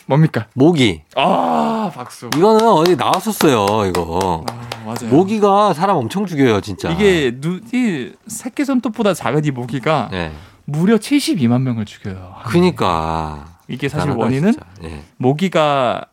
[0.06, 0.46] 뭡니까?
[0.54, 1.02] 모기.
[1.16, 2.28] 아, 박수.
[2.36, 4.44] 이거는 어디 나왔었어요, 이거.
[4.50, 5.14] 아, 맞아요.
[5.14, 6.90] 모기가 사람 엄청 죽여요, 진짜.
[6.90, 10.32] 이게 누, 이 새끼 손톱보다 작은 이 모기가 네.
[10.66, 12.34] 무려 72만 명을 죽여요.
[12.44, 13.53] 그니까.
[13.68, 15.02] 이게 사실 원인은 네.
[15.16, 16.06] 모기가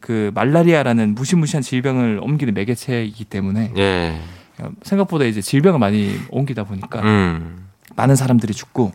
[0.00, 4.20] 그 말라리아라는 무시무시한 질병을 옮기는 매개체이기 때문에 네.
[4.82, 7.68] 생각보다 이제 질병을 많이 옮기다 보니까 음.
[7.96, 8.92] 많은 사람들이 죽고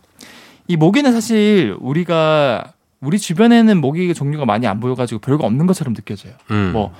[0.68, 6.32] 이 모기는 사실 우리가 우리 주변에는 모기 종류가 많이 안 보여가지고 별거 없는 것처럼 느껴져요.
[6.50, 6.70] 음.
[6.72, 6.92] 뭐,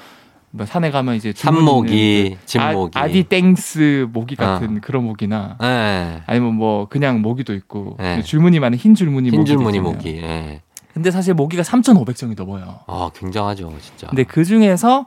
[0.51, 4.81] 뭐 산에 가면 이제 산모기, 집모기, 아디땡스 모기 같은 어.
[4.83, 6.23] 그런 모기나 네.
[6.27, 8.23] 아니면 뭐 그냥 모기도 있고 네.
[8.23, 10.21] 줄무늬 많은 흰 줄무늬 흰 줄무늬 모기.
[10.21, 10.61] 네.
[10.95, 12.81] 근데 사실 모기가 3,500종이 넘어요.
[12.87, 14.07] 아, 굉장하죠, 진짜.
[14.07, 15.07] 근데 그 중에서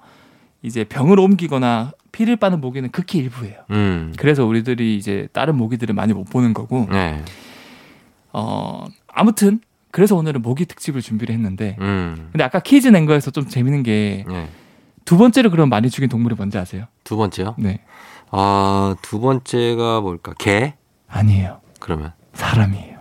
[0.61, 3.61] 이제 병을 옮기거나 피를 빠는 모기는 극히 일부예요.
[3.71, 4.13] 음.
[4.17, 6.87] 그래서 우리들이 이제 다른 모기들을 많이 못 보는 거고.
[6.91, 7.23] 네.
[8.33, 11.77] 어, 아무튼 그래서 오늘은 모기 특집을 준비를 했는데.
[11.79, 12.29] 음.
[12.31, 14.25] 근데 아까 퀴즈 낸 거에서 좀 재밌는 게.
[14.27, 14.49] 네.
[15.05, 16.85] 두 번째로 그럼 많이 죽인 동물이 뭔지 아세요?
[17.05, 17.55] 두 번째요?
[17.57, 17.79] 네.
[18.29, 20.33] 아, 두 번째가 뭘까?
[20.37, 20.73] 개?
[21.07, 21.61] 아니에요.
[21.79, 22.11] 그러면?
[22.33, 22.97] 사람이에요.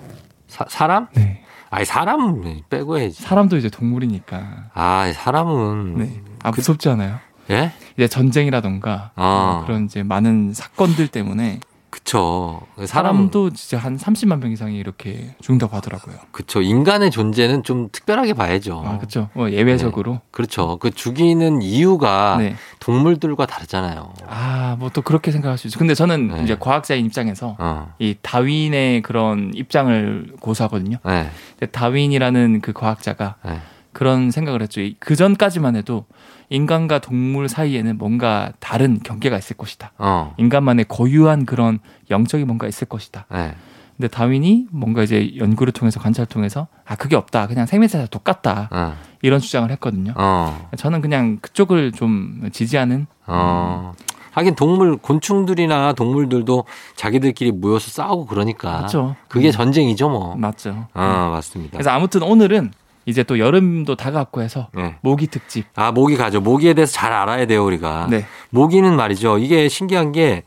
[0.46, 1.09] 사, 사람?
[1.14, 1.42] 네.
[1.71, 3.23] 아니 사람 빼고 해야지.
[3.23, 4.71] 사람도 이제 동물이니까.
[4.75, 5.99] 아 사람은.
[5.99, 6.21] 네.
[6.43, 7.19] 아 무섭지 않아요?
[7.51, 7.73] 예?
[7.97, 9.63] 이제 전쟁이라던가 아.
[9.67, 11.61] 그런 이제 많은 사건들 때문에
[11.97, 12.61] 그쵸.
[12.85, 16.17] 사람 도 진짜 한 30만 명 이상이 이렇게 죽는다고 하더라고요.
[16.31, 16.61] 그쵸.
[16.61, 18.83] 인간의 존재는 좀 특별하게 봐야죠.
[18.85, 19.31] 아, 그쵸.
[19.33, 20.13] 뭐 예외적으로.
[20.13, 20.21] 네.
[20.31, 20.77] 그렇죠.
[20.77, 22.55] 그 죽이는 이유가 네.
[22.81, 24.13] 동물들과 다르잖아요.
[24.29, 25.79] 아, 뭐 또 그렇게 생각할 수 있죠.
[25.79, 26.43] 근데 저는 네.
[26.43, 27.93] 이제 과학자인 입장에서 어.
[27.99, 30.99] 이 다윈의 그런 입장을 고수하거든요.
[31.05, 31.31] 네.
[31.73, 33.61] 다윈이라는 그 과학자가 네.
[33.93, 34.81] 그런 생각을 했죠.
[34.99, 36.05] 그 전까지만 해도
[36.49, 39.93] 인간과 동물 사이에는 뭔가 다른 경계가 있을 것이다.
[39.99, 40.35] 어.
[40.39, 41.79] 인간만의 고유한 그런
[42.11, 43.27] 영적인 뭔가 있을 것이다.
[43.31, 43.55] 네.
[43.97, 48.69] 근데 다윈이 뭔가 이제 연구를 통해서 관찰을 통해서 아 그게 없다 그냥 생명체 다 똑같다
[48.71, 48.95] 어.
[49.23, 50.13] 이런 주장을 했거든요.
[50.17, 50.69] 어.
[50.77, 53.07] 저는 그냥 그쪽을 좀 지지하는.
[53.27, 53.95] 어.
[54.33, 58.77] 하긴 동물 곤충들이나 동물들도 자기들끼리 모여서 싸우고 그러니까.
[58.79, 59.17] 그렇죠.
[59.29, 60.37] 그게 전쟁이죠 뭐.
[60.37, 60.89] 맞죠.
[60.93, 61.73] 아 맞습니다.
[61.73, 62.71] 그래서 아무튼 오늘은
[63.07, 64.97] 이제 또 여름도 다가왔고 해서 네.
[65.01, 65.64] 모기 특집.
[65.77, 66.40] 아 모기 가죠.
[66.40, 68.09] 모기에 대해서 잘 알아야 돼요 우리가.
[68.11, 68.27] 네.
[68.51, 69.38] 모기는 말이죠.
[69.38, 70.42] 이게 신기한 게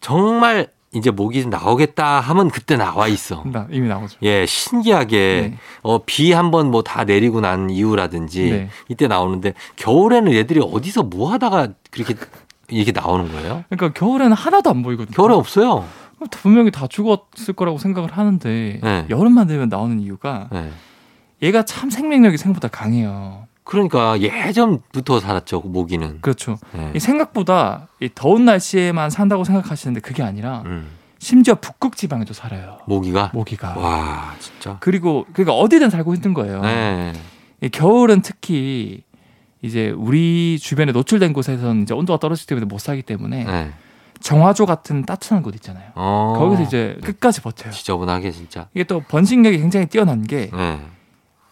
[0.00, 3.42] 정말 이제 모기 나오겠다 하면 그때 나와 있어.
[3.46, 4.18] 나, 이미 나오죠.
[4.22, 5.58] 예, 신기하게 네.
[5.82, 8.68] 어, 비 한번 뭐 다 내리고 난 이후라든지 네.
[8.88, 12.14] 이때 나오는데 겨울에는 얘들이 어디서 뭐 하다가 그렇게
[12.70, 13.64] 이렇게 나오는 거예요?
[13.68, 15.14] 그러니까 겨울에는 하나도 안 보이거든요.
[15.14, 15.84] 겨울에 없어요.
[16.30, 19.06] 분명히 다 죽었을 거라고 생각을 하는데 네.
[19.08, 20.70] 여름만 되면 나오는 이유가 네.
[21.42, 23.46] 얘가 참 생명력이 생각보다 강해요.
[23.64, 26.20] 그러니까 예전부터 살았죠 모기는.
[26.22, 26.56] 그렇죠.
[26.72, 26.92] 네.
[26.96, 30.88] 이 생각보다 이 더운 날씨에만 산다고 생각하시는데 그게 아니라 음.
[31.18, 32.78] 심지어 북극 지방에도 살아요.
[32.86, 33.30] 모기가?
[33.34, 33.76] 모기가.
[33.76, 34.78] 와, 진짜.
[34.80, 36.62] 그리고 그러니까 어디든 살고 있는 거예요.
[36.62, 37.12] 네.
[37.72, 39.02] 겨울은 특히
[39.60, 43.72] 이제 우리 주변에 노출된 곳에서는 이제 온도가 떨어지기 때문에 못 살기 때문에 네.
[44.20, 45.90] 정화조 같은 따뜻한 곳 있잖아요.
[45.94, 46.34] 어.
[46.38, 47.72] 거기서 이제 끝까지 버텨요.
[47.72, 48.68] 지저분하게 진짜.
[48.74, 50.80] 이게 또 번식력이 굉장히 뛰어난 게 네.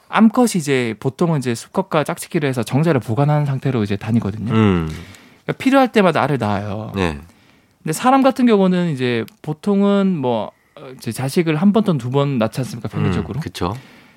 [0.09, 4.53] 암컷이 이제 보통은 이제 수컷과 짝짓기를 해서 정자를 보관하는 상태로 이제 다니거든요.
[4.53, 4.89] 음.
[5.45, 6.93] 그러니까 필요할 때마다 알을 낳아요.
[6.95, 7.19] 네.
[7.83, 10.51] 근데 사람 같은 경우는 이제 보통은 뭐
[10.97, 13.39] 이제 자식을 한 번 또는 두 번 낳지 않습니까 평균적으로.
[13.39, 13.77] 음, 그렇죠.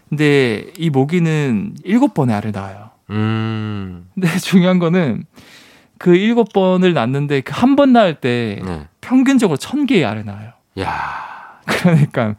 [0.10, 2.90] 근데 이 모기는 일곱 번의 알을 낳아요.
[3.12, 4.08] 음.
[4.14, 5.26] 근데 중요한 거는
[6.00, 8.88] 그 일곱 번을 낳는데 그 한 번 낳을 때 네.
[9.02, 10.52] 평균적으로 천 개의 알을 낳아요.
[10.80, 11.60] 야.
[11.66, 12.36] 그러니까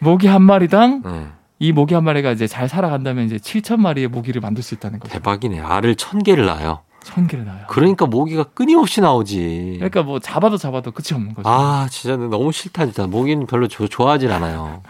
[0.00, 1.26] 모기 한 마리당 네.
[1.64, 5.14] 이 모기 한 마리가 이제 잘 살아간다면 이제 7천 마리의 모기를 만들 수 있다는 거죠.
[5.14, 5.60] 대박이네.
[5.60, 6.80] 알을 천 개를 낳아요.
[7.02, 7.64] 천 개를 낳아요.
[7.68, 9.76] 그러니까 모기가 끊임없이 나오지.
[9.76, 11.48] 그러니까 뭐 잡아도 잡아도 끝이 없는 거죠.
[11.48, 13.06] 아, 진짜 너무 싫다 진짜.
[13.06, 14.82] 모기는 별로 조, 좋아하질 않아요.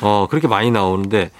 [0.00, 1.30] 어, 그렇게 많이 나오는데,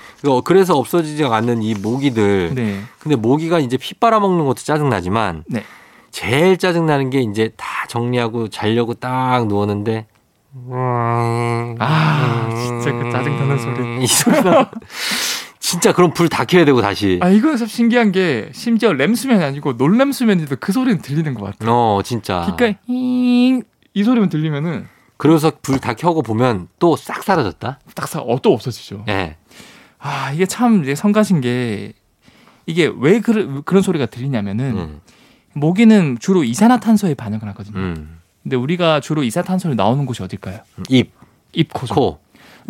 [0.44, 2.54] 그래서 없어지지 않는 이 모기들.
[2.54, 2.80] 네.
[2.98, 5.62] 근데 모기가 이제 피 빨아먹는 것도 짜증 나지만, 네.
[6.10, 10.06] 제일 짜증 나는 게 이제 다 정리하고 자려고 딱 누웠는데,
[11.78, 14.02] 아, 진짜 그 짜증나는 소리.
[14.04, 14.70] 이 소리가.
[15.58, 17.18] 진짜 그럼 불 다 켜야 되고 다시.
[17.22, 21.66] 아 이거 참 신기한 게 심지어 램수면이 아니고 놀램수면이도 그 소리는 들리는 것 같아.
[21.70, 22.46] 어 진짜.
[22.56, 23.62] 그러니까 이
[24.04, 24.86] 소리만 들리면은.
[25.18, 27.80] 그래서 불 다 켜고 보면 또 싹 사라졌다.
[27.94, 29.04] 딱싹어또 없어지죠.
[29.08, 29.12] 예.
[29.12, 29.36] 네.
[29.98, 31.94] 아 이게 참 성가신 게
[32.66, 35.00] 이게 왜 그런 그런 소리가 들리냐면은 음.
[35.54, 37.78] 모기는 주로 이산화탄소에 반응을 하거든요.
[37.78, 38.15] 음.
[38.46, 40.60] 근데 우리가 주로 이산화탄소를 나오는 곳이 어딜까요?
[40.88, 41.10] 입,
[41.52, 41.94] 입, 코죠.
[41.94, 42.18] 코.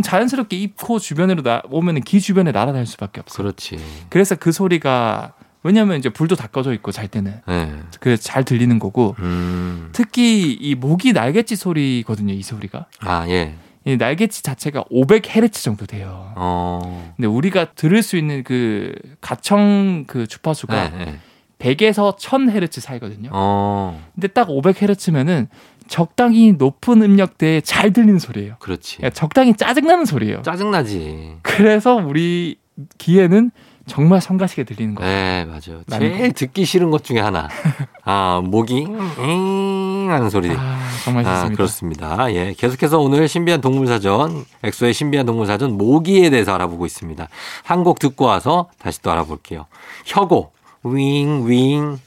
[0.03, 3.45] 자연스럽게 입, 코 주변으로 나, 오면 귀 주변에 날아다닐 수밖에 없어요.
[3.45, 3.79] 그렇지.
[4.09, 7.79] 그래서 그 소리가 왜냐하면 이제 불도 다 꺼져 있고 잘 때는 네.
[8.01, 9.91] 그래서 잘 들리는 거고 음.
[9.93, 13.55] 특히 이 모기 날갯짓 소리거든요 이 소리가 아 예.
[13.85, 16.33] 이 날갯짓 자체가 500헤르츠 정도 돼요.
[16.37, 17.13] 어.
[17.17, 21.19] 근데 우리가 들을 수 있는 그 가청 그 주파수가 네, 네.
[21.67, 23.31] 100에서 1000헤르츠 사이거든요.
[23.33, 24.01] 어.
[24.15, 25.49] 근데 딱 500헤르츠면은
[25.89, 28.57] 적당히 높은 음역대에 잘 들리는 소리예요.
[28.59, 28.97] 그렇지.
[28.99, 30.43] 그러니까 적당히 짜증나는 소리예요.
[30.43, 31.37] 짜증나지.
[31.43, 32.57] 그래서 우리
[32.99, 33.51] 귀에는
[33.87, 35.09] 정말 성가시게 들리는 거예요.
[35.09, 35.83] 네, 맞아요.
[35.89, 37.49] 제일 듣기 싫은 것 중에 하나.
[38.05, 40.51] 아, 목이 잉 하는 소리.
[40.51, 41.45] 아, 정말 싫습니다.
[41.45, 42.35] 아, 그렇습니다.
[42.35, 42.53] 예.
[42.59, 47.29] 계속해서 오늘 신비한 동물 사전, 엑소의 신비한 동물 사전 모기에 대해서 알아보고 있습니다.
[47.63, 49.67] 한 곡 듣고 와서 다시 또 알아볼게요.
[50.05, 50.51] 혁오
[50.95, 51.99] 윙 윙.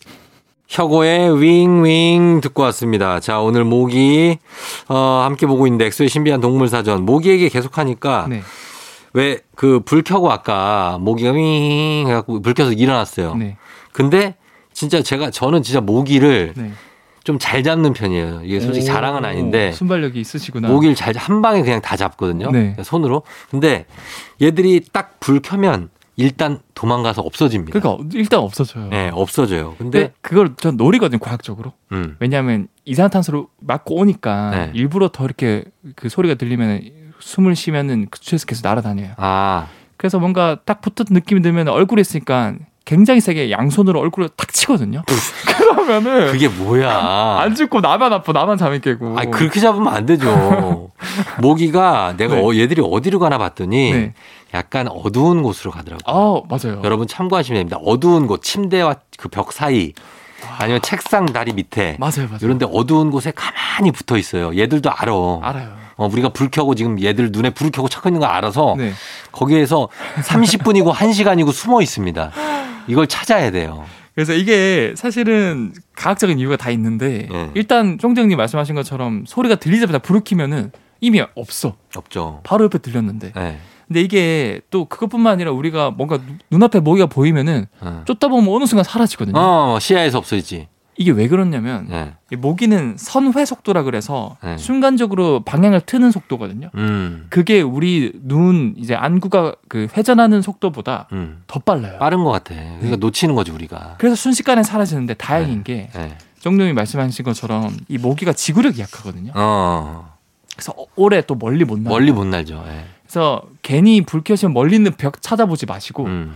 [0.68, 3.20] 혁오의 윙윙 듣고 왔습니다.
[3.20, 4.38] 자, 오늘 모기,
[4.88, 7.06] 어, 함께 보고 있는데 엑소의 신비한 동물 사전.
[7.06, 8.28] 모기에게 계속 하니까.
[8.30, 8.42] 네.
[9.14, 13.34] 왜 그 불 켜고 아까 모기가 윙 해갖고 불 켜서 일어났어요.
[13.36, 13.58] 네.
[13.92, 14.36] 근데
[14.72, 16.72] 진짜 제가 저는 진짜 모기를 네.
[17.24, 18.42] 좀잘 잡는 편이에요.
[18.44, 20.68] 이게 솔직히 오, 자랑은 아닌데 순발력이 있으시구나.
[20.68, 22.52] 모기를 잘 한 방에 그냥 다 잡거든요.
[22.52, 22.76] 네.
[22.84, 23.24] 손으로.
[23.50, 23.86] 근데
[24.42, 27.80] 얘들이 딱 불 켜면 일단 도망가서 없어집니다.
[27.80, 28.90] 그러니까 일단 없어져요.
[28.90, 29.76] 네, 없어져요.
[29.78, 31.72] 근데, 그걸 전 노리거든요, 과학적으로.
[31.94, 32.18] 음.
[32.20, 34.72] 왜냐하면 이산화탄소를 맞고 오니까 네.
[34.74, 35.64] 일부러 더 이렇게
[35.96, 39.14] 그 소리가 들리면 숨을 쉬면은 그쪽에서 계속 날아다녀요.
[39.16, 39.68] 아.
[39.96, 42.56] 그래서 뭔가 딱 붙은 느낌이 들면 얼굴에 있으니까
[42.90, 45.04] 굉장히 세게 양손으로 얼굴을 탁 치거든요.
[45.46, 47.38] 그러면은 그게 뭐야?
[47.40, 49.16] 안 죽고 나만 아프, 나만 잠이 깨고.
[49.20, 50.90] 아 그렇게 잡으면 안 되죠.
[51.40, 52.42] 모기가 내가 네.
[52.44, 54.14] 어, 얘들이 어디로 가나 봤더니 네.
[54.56, 56.02] 약간 어두운 곳으로 가더라고요.
[56.08, 56.82] 아 맞아요.
[56.84, 57.78] 여러분 참고하시면 됩니다.
[57.86, 59.94] 어두운 곳, 침대와 그 벽 사이.
[60.58, 62.40] 아니면 책상 다리 밑에 맞아요, 맞아요.
[62.42, 64.58] 이런데 어두운 곳에 가만히 붙어 있어요.
[64.58, 65.14] 얘들도 알아.
[65.44, 65.70] 알아요.
[66.00, 68.94] 어, 우리가 불 켜고 지금 얘들 눈에 불을 켜고 찾고 있는 거 알아서 네.
[69.34, 69.90] 거기에서
[70.22, 72.32] 30분이고 1시간이고 숨어 있습니다.
[72.88, 73.84] 이걸 찾아야 돼요.
[74.16, 77.52] 그래서 이게 사실은 과학적인 이유가 다 있는데 네.
[77.54, 81.76] 일단 쫑정님 말씀하신 것처럼 소리가 들리자마자 불을 켜면은 이미 없어.
[81.94, 82.40] 없죠.
[82.44, 83.34] 바로 옆에 들렸는데.
[83.34, 83.60] 네.
[83.88, 87.90] 근데 이게 또 그것뿐만 아니라 우리가 뭔가 눈앞에 모기가 보이면은 네.
[88.06, 89.38] 쫓다 보면 어느 순간 사라지거든요.
[89.38, 90.68] 어, 시야에서 없어지지.
[91.00, 92.38] 이게 왜 그렇냐면 네.
[92.38, 94.58] 모기는 선회 속도라 그래서 네.
[94.58, 96.72] 순간적으로 방향을 트는 속도거든요.
[96.76, 97.26] 음.
[97.30, 101.42] 그게 우리 눈 이제 안구가 그 회전하는 속도보다 음.
[101.48, 102.00] 더 빨라요.
[102.00, 102.54] 빠른 것 같아.
[102.54, 102.96] 그러니까 네.
[102.98, 103.96] 놓치는 거지 우리가.
[103.98, 105.88] 그래서 순식간에 사라지는데 다행인 네.
[105.88, 106.18] 게 네.
[106.40, 109.32] 정동이 말씀하신 것처럼 이 모기가 지구력이 약하거든요.
[109.36, 110.18] 어.
[110.54, 111.94] 그래서 오래 또 멀리 못 날.
[111.94, 112.62] 멀리 못 날죠.
[112.68, 112.84] 네.
[113.04, 116.34] 그래서 괜히 불 켜시면 멀리 있는 벽 찾아보지 마시고 음.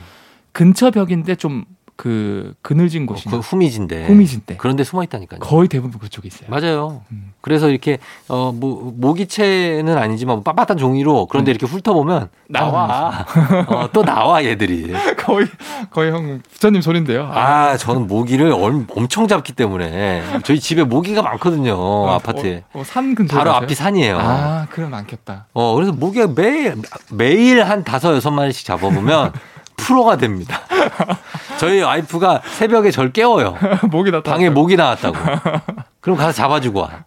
[0.54, 5.40] 근처 벽인데 좀 그 그늘진 곳이 어, 그 후미진데 후미진데 그런데 숨어 있다니까요.
[5.40, 6.50] 거의 대부분 그쪽에 있어요.
[6.50, 7.04] 맞아요.
[7.12, 7.34] 음.
[7.42, 11.56] 그래서 이렇게 어뭐 모기채는 아니지만 뭐 빳빳한 종이로 그런데 음.
[11.56, 13.26] 이렇게 훑어보면 나와.
[13.68, 14.92] 어, 또 나와 얘들이.
[15.18, 15.48] 거의
[15.92, 17.26] 거의 형 부처님 소린데요.
[17.26, 22.64] 아, 아 저는 모기를 엄청 잡기 때문에 저희 집에 모기가 많거든요 어, 아파트에.
[22.74, 24.18] 어, 어, 산 근처 바로 앞이 산이에요.
[24.20, 25.46] 아 그럼 많겠다.
[25.54, 26.76] 어 그래서 모기가 매일
[27.12, 29.32] 매일 한 다섯 여섯 마리씩 잡아보면.
[29.84, 30.62] 프로가 됩니다.
[31.60, 33.58] 저희 와이프가 새벽에 절 깨워요.
[33.92, 34.32] 목이 나왔다.
[34.32, 35.18] 방에 목이 나왔다고.
[36.00, 37.06] 그럼 가서 잡아주고 와.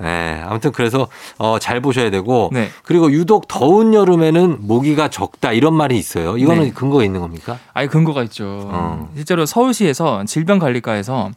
[0.00, 1.06] 네, 아무튼 그래서
[1.38, 2.70] 어, 잘 보셔야 되고 네.
[2.82, 6.36] 그리고 유독 더운 여름에는 모기가 적다 이런 말이 있어요.
[6.36, 6.72] 이거는 네.
[6.72, 7.58] 근거가 있는 겁니까?
[7.72, 8.44] 아니 근거가 있죠.
[8.72, 9.10] 어.
[9.14, 11.30] 실제로 서울시에서 질병관리과에서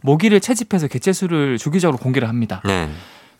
[0.00, 2.60] 모기를 채집해서 개체수를 주기적으로 공개를 합니다.
[2.64, 2.88] 네.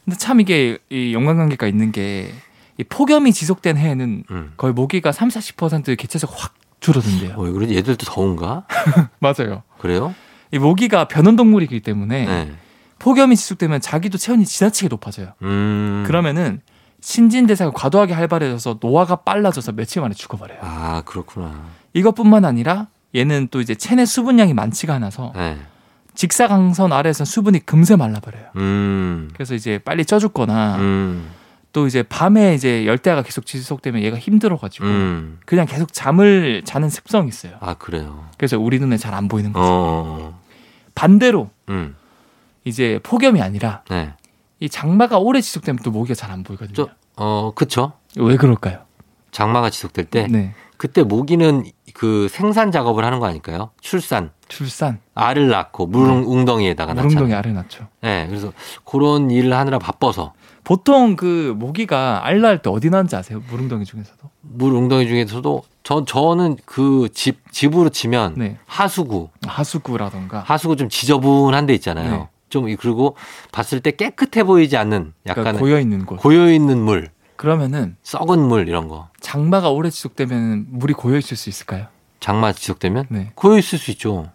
[0.04, 2.32] 근데 참 이게 이 연관관계가 있는 게
[2.78, 4.52] 이 폭염이 지속된 해에는 음.
[4.56, 7.34] 거의 모기가 3, 40% 개체수가 확 줄어든대요.
[7.36, 8.64] 어, 그래 얘들도 더운가?
[9.20, 9.62] 맞아요.
[9.78, 10.14] 그래요?
[10.52, 12.52] 이 모기가 변온 동물이기 때문에 네.
[12.98, 15.32] 폭염이 지속되면 자기도 체온이 지나치게 높아져요.
[15.42, 16.04] 음.
[16.06, 16.60] 그러면은
[17.00, 20.58] 신진대사가 과도하게 활발해져서 노화가 빨라져서 며칠 만에 죽어버려요.
[20.62, 21.64] 아 그렇구나.
[21.92, 25.58] 이것뿐만 아니라 얘는 또 이제 체내 수분량이 많지가 않아서 네.
[26.14, 28.46] 직사광선 아래에서 수분이 금세 말라버려요.
[28.56, 29.30] 음.
[29.34, 31.30] 그래서 이제 빨리 쪄 죽거나 음.
[31.78, 35.38] 또 이제 밤에 이제 열대야가 계속 지속되면 얘가 힘들어가지고 음.
[35.46, 37.52] 그냥 계속 잠을 자는 습성이 있어요.
[37.60, 38.26] 아 그래요.
[38.36, 39.64] 그래서 우리 눈에 잘 안 보이는 거죠.
[39.70, 40.40] 어.
[40.96, 41.94] 반대로 음.
[42.64, 44.12] 이제 폭염이 아니라 네.
[44.58, 46.74] 이 장마가 오래 지속되면 또 모기가 잘 안 보이거든요.
[46.74, 47.92] 저, 어 그렇죠.
[48.16, 48.80] 왜 그럴까요?
[49.30, 50.54] 장마가 지속될 때 네.
[50.78, 51.64] 그때 모기는
[51.94, 53.70] 그 생산 작업을 하는 거 아닐까요?
[53.80, 54.30] 출산.
[54.48, 54.98] 출산.
[55.14, 57.02] 알을 낳고 물웅덩이에다가 네.
[57.02, 57.86] 물웅덩이 알을 낳죠.
[58.00, 58.52] 네, 그래서
[58.84, 60.32] 그런 일을 하느라 바빠서
[60.72, 63.42] 보통 그 모기가 알 낳을 때 어디 나는지 아세요?
[63.48, 64.18] 물웅덩이 중에서도?
[64.42, 68.58] 물웅덩이 중에서도 저 저는 그 집 집으로 치면 네.
[68.66, 72.10] 하수구, 하수구라던가 하수구 좀 지저분한 데 있잖아요.
[72.14, 72.28] 네.
[72.50, 73.16] 좀 그리고
[73.50, 77.08] 봤을 때 깨끗해 보이지 않는 약간 그러니까 고여 있는 곳, 고여 있는 물.
[77.36, 79.08] 그러면은 썩은 물 이런 거.
[79.20, 81.86] 장마가 오래 지속되면 물이 고여 있을 수 있을까요?
[82.20, 83.30] 장마 지속되면 네.
[83.36, 84.28] 고여 있을 수 있죠.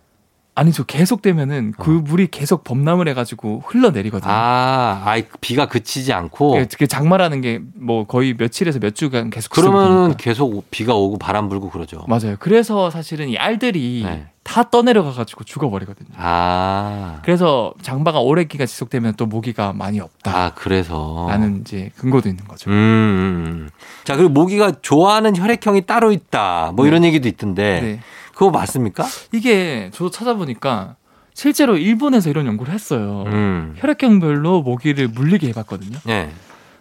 [0.56, 0.84] 아니죠.
[0.86, 2.02] 계속 되면은 그 어.
[2.02, 4.32] 물이 계속 범람을 해가지고 흘러내리거든요.
[4.32, 6.52] 아, 아이 비가 그치지 않고.
[6.54, 9.50] 그, 그 장마라는 게 뭐 거의 며칠에서 몇 주간 계속.
[9.52, 12.06] 그러면은 계속 비가 오고 바람 불고 그러죠.
[12.08, 12.36] 맞아요.
[12.40, 14.28] 그래서 사실은 이 알들이 네.
[14.44, 16.10] 다 떠내려가가지고 죽어버리거든요.
[16.18, 17.20] 아.
[17.24, 20.32] 그래서 장마가 오래 기가 지속되면 또 모기가 많이 없다.
[20.36, 21.28] 아, 그래서.
[21.30, 22.70] 라는 이제 근거도 있는 거죠.
[22.70, 22.74] 음.
[22.74, 23.70] 음, 음.
[24.04, 26.72] 자, 그리고 모기가 좋아하는 혈액형이 따로 있다.
[26.76, 26.90] 뭐 네.
[26.90, 27.82] 이런 얘기도 있던데.
[27.82, 28.00] 네.
[28.44, 29.06] 그거 맞습니까?
[29.32, 30.98] 이게 저도 찾아보니까
[31.34, 33.24] 실제로 일본에서 이런 연구를 했어요.
[33.28, 33.74] 음.
[33.78, 35.98] 혈액형별로 모기를 물리게 해봤거든요.
[36.06, 36.30] 네.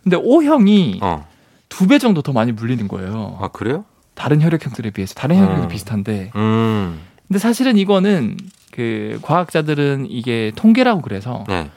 [0.03, 1.27] 근데 O형이 어.
[1.69, 3.39] 두배 정도 더 많이 물리는 거예요.
[3.41, 3.85] 아 그래요?
[4.15, 5.69] 다른 혈액형들에 비해서 다른 혈액형도 음.
[5.69, 6.33] 비슷한데.
[6.35, 7.01] 음.
[7.29, 8.37] 근데 사실은 이거는
[8.73, 11.71] 그 과학자들은 이게 통계라고 그래서 네.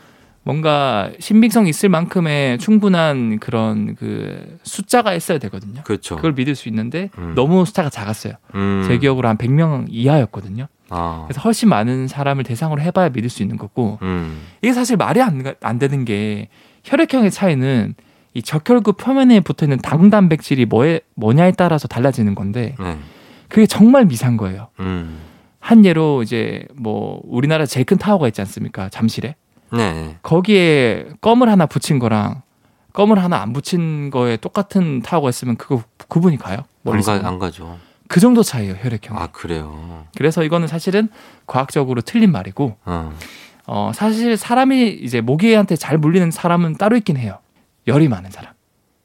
[0.46, 5.82] 뭔가 신빙성 있을 만큼의 충분한 그런 그 숫자가 있어야 되거든요.
[5.84, 6.16] 그렇죠.
[6.16, 7.34] 그걸 믿을 수 있는데 음.
[7.36, 8.34] 너무 숫자가 작았어요.
[8.54, 8.84] 음.
[8.88, 10.68] 제 기억으로 한 100명 이하였거든요.
[10.90, 11.24] 아.
[11.28, 14.40] 그래서 훨씬 많은 사람을 대상으로 해봐야 믿을 수 있는 거고 음.
[14.62, 16.50] 이게 사실 말이 안, 안 되는 게
[16.84, 17.96] 혈액형의 차이는
[18.36, 22.98] 이 적혈구 표면에 붙어 있는 당 단백질이 뭐에 뭐냐에 따라서 달라지는 건데 네.
[23.50, 24.68] 그게 정말 미세한 거예요.
[24.80, 25.22] 음.
[25.60, 28.90] 한 예로 이제 뭐 우리나라 제일 큰 타워가 있지 않습니까?
[28.90, 29.36] 잠실에.
[29.72, 30.18] 네.
[30.22, 32.42] 거기에 껌을 하나 붙인 거랑
[32.94, 36.60] 껌을 하나 안 붙인 거에 똑같은 타워가 있으면 그거 구분이 가요?
[36.84, 37.78] 멀리서 안, 가, 안 가죠.
[38.08, 39.18] 그 정도 차이예요 혈액형.
[39.18, 40.06] 아 그래요.
[40.16, 41.10] 그래서 이거는 사실은
[41.48, 43.14] 과학적으로 틀린 말이고, 어.
[43.68, 47.40] 어 사실 사람이 이제 모기한테 잘 물리는 사람은 따로 있긴 해요.
[47.88, 48.54] 열이 많은 사람.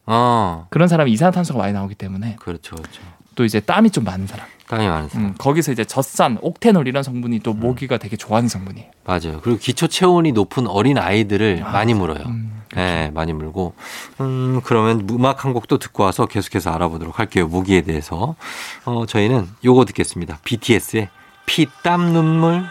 [0.07, 0.67] 어.
[0.71, 2.37] 그런 사람이 이산화탄소가 많이 나오기 때문에.
[2.39, 3.03] 그렇죠, 그렇죠.
[3.35, 4.47] 또 이제 땀이 좀 많은 사람.
[4.71, 5.27] 땀이 많은 사람.
[5.27, 7.59] 음, 거기서 이제 젖산, 옥테놀 이런 성분이 또 음.
[7.59, 8.89] 모기가 되게 좋아하는 성분이에요.
[9.05, 9.41] 맞아요.
[9.43, 12.23] 그리고 기초 체온이 높은 어린 아이들을 아, 많이 물어요.
[12.25, 12.81] 음, 그렇죠.
[12.81, 13.75] 네, 많이 물고.
[14.21, 17.49] 음, 그러면 음악 한 곡도 듣고 와서 계속해서 알아보도록 할게요.
[17.49, 18.37] 모기에 대해서.
[18.85, 20.39] 어, 저희는 요거 듣겠습니다.
[20.45, 21.09] BTS의
[21.47, 22.63] 피, 땀, 눈물.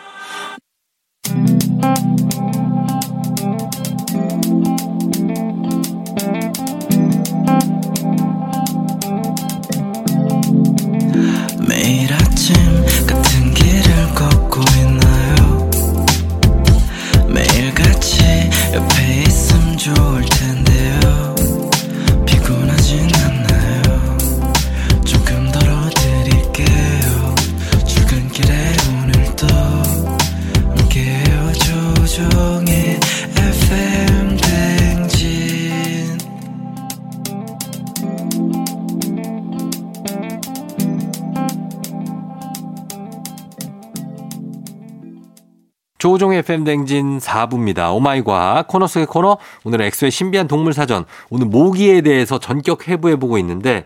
[46.40, 47.94] FM댕진 4부입니다.
[47.96, 53.38] 오마이과 코너 속의 코너 오늘 엑소의 신비한 동물 사전 오늘 모기에 대해서 전격 해부해 보고
[53.38, 53.86] 있는데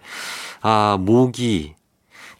[0.61, 1.75] 아 모기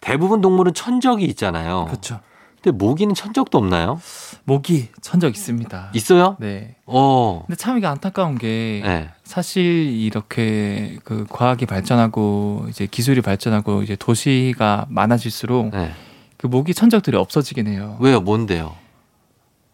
[0.00, 1.86] 대부분 동물은 천적이 있잖아요.
[1.86, 2.20] 그렇죠.
[2.62, 4.00] 근데 모기는 천적도 없나요?
[4.44, 5.90] 모기 천적 있습니다.
[5.94, 6.36] 있어요?
[6.40, 6.76] 네.
[6.86, 7.42] 어.
[7.46, 9.10] 근데 참 이게 안타까운 게 네.
[9.22, 15.92] 사실 이렇게 그 과학이 발전하고 이제 기술이 발전하고 이제 도시가 많아질수록 네.
[16.38, 17.98] 그 모기 천적들이 없어지긴 해요.
[18.00, 18.20] 왜요?
[18.20, 18.74] 뭔데요?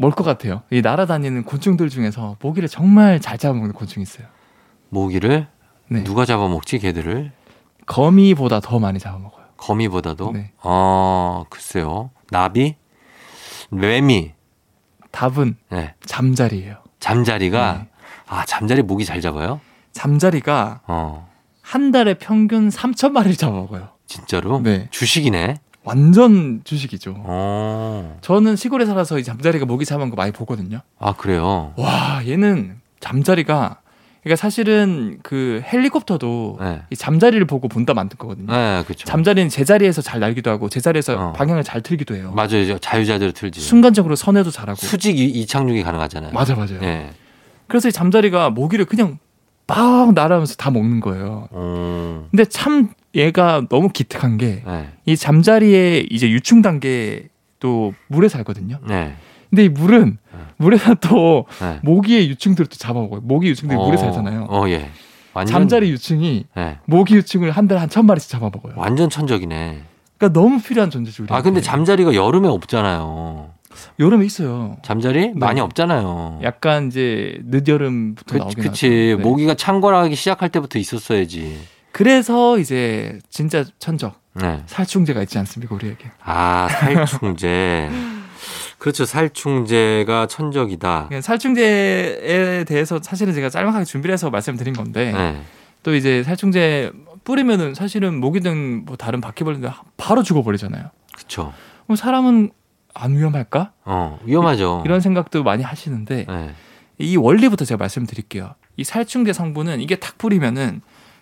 [0.01, 0.63] 뭘 것 같아요?
[0.71, 4.27] 이 날아다니는 곤충들 중에서 모기를 정말 잘 잡아먹는 곤충이 있어요.
[4.89, 5.47] 모기를?
[5.89, 6.05] 네.
[6.05, 7.33] 누가 잡아먹지, 걔들을?
[7.85, 9.45] 거미보다 더 많이 잡아먹어요.
[9.59, 10.33] 거미보다도?
[10.33, 10.53] 네.
[10.63, 12.11] 어, 글쎄요.
[12.31, 12.77] 나비?
[13.71, 14.33] 매미?
[15.13, 15.95] 답은 네.
[16.07, 16.77] 잠자리예요.
[16.99, 17.73] 잠자리가?
[17.83, 17.89] 네.
[18.27, 19.61] 아, 잠자리 모기 잘 잡아요?
[19.93, 21.29] 잠자리가 어.
[21.61, 23.91] 한 달에 평균 3천 마리를 잡아먹어요.
[24.07, 24.61] 진짜로?
[24.61, 24.89] 네.
[24.91, 25.57] 주식이네.
[25.83, 27.15] 완전 주식이죠.
[27.19, 28.19] 어.
[28.21, 30.81] 저는 시골에 살아서 이 잠자리가 모기 잡은 거 많이 보거든요.
[30.99, 31.73] 아 그래요?
[31.77, 33.79] 와 얘는 잠자리가
[34.23, 36.83] 그러니까 사실은 그 헬리콥터도 네.
[36.91, 38.53] 이 잠자리를 보고 본다 만든 거거든요.
[38.53, 39.07] 네, 그렇죠.
[39.07, 41.33] 잠자리는 제자리에서 잘 날기도 하고 제자리에서 어.
[41.33, 42.33] 방향을 잘 틀기도 해요.
[42.37, 43.61] 맞아요, 자유자재로 틀지.
[43.61, 44.77] 순간적으로 선회도 잘하고.
[44.77, 46.33] 수직 이착륙이 가능하잖아요.
[46.33, 46.81] 맞아, 맞아요.
[46.81, 47.11] 네.
[47.67, 49.19] 그래서 이 잠자리가 모기를 그냥
[49.67, 51.49] 막 날아가면서 다 먹는 거예요.
[51.55, 52.27] 음.
[52.31, 54.63] 근데 참 얘가 너무 기특한 게이
[55.07, 55.17] 네.
[55.17, 58.79] 잠자리에 이제 유충 단계도 물에 살거든요.
[58.87, 59.15] 네.
[59.49, 60.39] 근데 이 물은 네.
[60.59, 61.81] 물에서 또 네.
[61.83, 63.21] 모기의 유충들을 또 잡아먹어요.
[63.25, 64.47] 모기 유충들이 어, 물에 살잖아요.
[64.49, 64.91] 어, 예.
[65.35, 66.79] 완전, 잠자리 유충이 네.
[66.87, 68.75] 모기 유충을 한 달에 한 천 마리씩 잡아먹어요.
[68.77, 69.83] 완전 천적이네.
[70.19, 71.25] 그러니까 너무 필요한 존재죠.
[71.31, 73.51] 아 근데 잠자리가 여름에 없잖아요.
[73.99, 74.77] 여름에 있어요.
[74.83, 75.33] 잠자리 네.
[75.35, 76.41] 많이 없잖아요.
[76.43, 79.13] 약간 이제 늦여름부터 그, 나오긴 그치.
[79.13, 79.23] 하죠.
[79.23, 81.59] 모기가 창궐하기 시작할 때부터 있었어야지.
[81.93, 84.63] 그래서 이제 진짜 천적 네.
[84.67, 86.11] 살충제가 있지 않습니까 우리에게?
[86.23, 87.91] 아 살충제.
[88.79, 89.05] 그렇죠.
[89.05, 91.09] 살충제가 천적이다.
[91.11, 95.43] 네, 살충제에 대해서 사실은 제가 짤막하게 준비를 해서 말씀드린 건데 네.
[95.83, 96.93] 또 이제 살충제
[97.25, 100.91] 뿌리면은 사실은 모기 등뭐 다른 바퀴벌레들 바로 죽어버리잖아요.
[101.15, 101.53] 그렇죠.
[101.85, 102.51] 그럼 사람은
[102.95, 103.73] 안 위험할까?
[103.85, 104.83] 어, 위험하죠.
[104.87, 106.55] 이런 생각도 많이 하시는데 네.
[106.99, 108.55] 이 원리부터 제가 말씀드릴게요.
[108.77, 110.81] 이 살충제 성분은 이게 탁 뿌리면은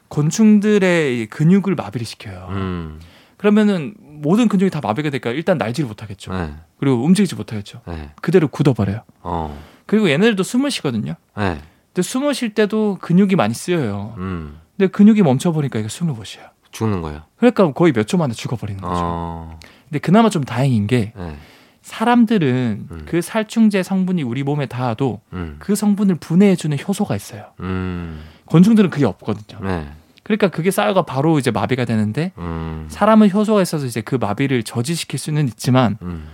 [0.09, 2.49] 곤충들의 근육을 마비를 시켜요.
[2.51, 3.01] 음.
[3.37, 6.33] 그러면은 모든 근육이 다 마비가 되니까 일단 날지를 못하겠죠.
[6.33, 6.55] 네.
[6.79, 7.83] 그리고 움직이지 못하겠죠.
[7.87, 8.11] 네.
[8.21, 9.03] 그대로 굳어버려요.
[9.23, 9.63] 어.
[9.87, 11.15] 그리고 얘네들도 숨을 쉬거든요.
[11.37, 11.61] 네.
[11.93, 14.15] 근데 숨을 쉴 때도 근육이 많이 쓰여요.
[14.19, 14.59] 음.
[14.77, 16.47] 근데 근육이 멈춰버리니까 이게 숨을 못 쉬어요.
[16.71, 17.23] 죽는 거예요.
[17.37, 19.01] 그러니까 거의 몇 초 만에 죽어버리는 거죠.
[19.03, 19.59] 어.
[19.89, 21.37] 근데 그나마 좀 다행인 게 네.
[21.83, 23.03] 사람들은 음.
[23.09, 25.57] 그 살충제 성분이 우리 몸에 닿아도 음.
[25.59, 27.47] 그 성분을 분해해주는 효소가 있어요.
[27.61, 28.23] 음.
[28.47, 29.61] 곤충들은 그게 없거든요.
[30.29, 30.37] 네.
[30.37, 32.87] 그러니까 그게 쌓여가 바로 이제 마비가 되는데 음.
[32.89, 36.29] 사람은 효소가 있어서 이제 그 마비를 저지시킬 수는 있지만 음.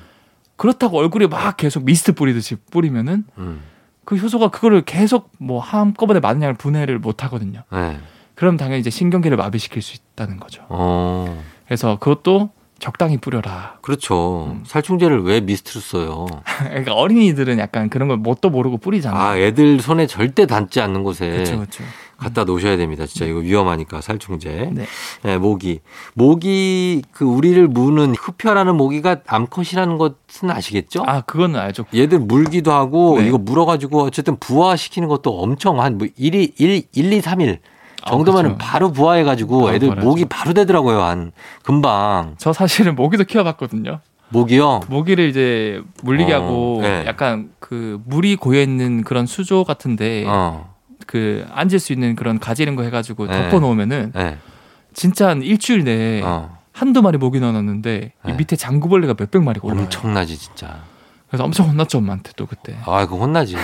[0.57, 3.61] 그렇다고 얼굴에 막 계속 미스트 뿌리듯이 뿌리면은 음.
[4.05, 7.63] 그 효소가 그거를 계속 뭐 한꺼번에 많은 양을 분해를 못 하거든요.
[7.73, 7.99] 네.
[8.35, 10.65] 그럼 당연히 이제 신경계를 마비시킬 수 있다는 거죠.
[10.69, 11.43] 어.
[11.67, 13.79] 그래서 그것도 적당히 뿌려라.
[13.81, 14.49] 그렇죠.
[14.51, 14.65] 음.
[14.67, 16.27] 살충제를 왜 미스트로 써요?
[16.69, 19.21] 그러니까 어린이들은 약간 그런 걸 뭣도 모르고 뿌리잖아요.
[19.21, 21.85] 아, 애들 손에 절대 닿지 않는 곳에 그렇죠, 그렇죠.
[22.17, 23.07] 갖다 놓으셔야 됩니다.
[23.07, 24.71] 진짜 이거 위험하니까 살충제.
[24.73, 24.87] 네.
[25.23, 25.39] 네.
[25.39, 25.81] 모기.
[26.15, 31.05] 모기 그 우리를 무는 흡혈하는 모기가 암컷이라는 것은 아시겠죠?
[31.07, 31.85] 아, 그거는 알죠.
[31.95, 33.29] 얘들 물기도 하고 네.
[33.29, 37.59] 이거 물어 가지고 어쨌든 부화시키는 것도 엄청 한뭐 1이 1 1 2 3일
[38.07, 41.03] 정도면 아, 바로 부화해 가지고 애들 바로 목이 바로 되더라고요.
[41.03, 42.35] 한 금방.
[42.39, 44.01] 저 사실은 모기도 키워 봤거든요.
[44.29, 44.81] 모기요?
[44.89, 47.05] 모기를 이제 물리게 어, 하고 네.
[47.07, 50.74] 약간 그 물이 고여 있는 그런 수조 같은데 어.
[51.07, 53.43] 그 앉을 수 있는 그런 가지 이런 거 해가지고 네.
[53.43, 54.39] 덮어 놓으면은 네.
[54.93, 56.59] 진짜 한 일주일 내에 어.
[56.73, 58.37] 한두 마리 모기 넣어놨는데 이 네.
[58.37, 59.83] 밑에 장구벌레가 몇백 마리가 올라요.
[59.83, 60.83] 엄청나지 진짜.
[61.29, 62.77] 그래서 엄청 혼났죠 엄마한테 또 그때.
[62.85, 63.57] 아, 그 혼나지.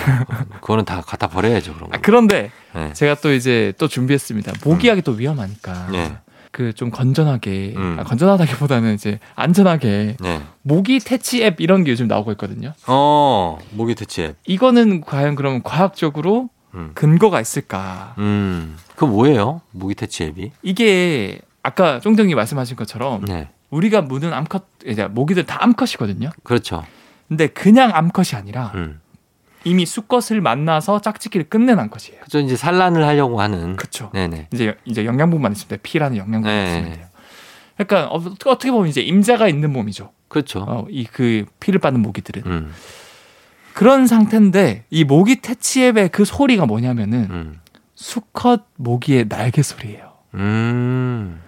[0.61, 1.95] 그거는 다 갖다 버려야죠 그런 거.
[1.95, 2.91] 아, 그런데 네.
[2.93, 4.53] 제가 또 이제 또 준비했습니다.
[4.65, 5.03] 모기하기 음.
[5.03, 5.87] 또 위험하니까.
[5.91, 6.17] 네.
[6.51, 7.97] 그좀 건전하게 음.
[7.97, 10.41] 아, 건전하다기보다는 이제 안전하게 네.
[10.63, 12.73] 모기 퇴치 앱 이런 게 요즘 나오고 있거든요.
[12.87, 14.35] 어, 모기 퇴치 앱.
[14.45, 16.91] 이거는 과연 그럼 과학적으로 음.
[16.93, 18.15] 근거가 있을까?
[18.17, 18.77] 음.
[18.95, 19.61] 그 뭐예요?
[19.71, 20.51] 모기 퇴치 앱이?
[20.63, 23.49] 이게 아까 쫑정이 말씀하신 것처럼 네.
[23.69, 26.29] 우리가 무는 암컷 이제 모기들 다 암컷이거든요.
[26.43, 26.85] 그렇죠.
[27.27, 28.99] 근데 그냥 암컷이 아니라 음.
[29.63, 32.21] 이미 수컷을 만나서 짝짓기를 끝낸 암컷이에요.
[32.23, 33.75] 그죠 이제 산란을 하려고 하는.
[33.75, 34.09] 그렇죠.
[34.13, 34.47] 네네.
[34.53, 35.77] 이제 이제 영양분만 있으면 돼.
[35.83, 36.67] 피라는 영양분 네.
[36.67, 37.05] 있으면 돼요.
[37.77, 40.11] 그러니까 어, 어떻게 보면 이제 임자가 있는 몸이죠.
[40.27, 40.65] 그렇죠.
[40.67, 42.73] 어, 이 그 피를 받는 모기들은 음.
[43.73, 47.59] 그런 상태인데 이 모기 퇴치앱의 그 소리가 뭐냐면은 음.
[47.95, 50.11] 수컷 모기의 날개 소리예요.
[50.33, 51.39] 음.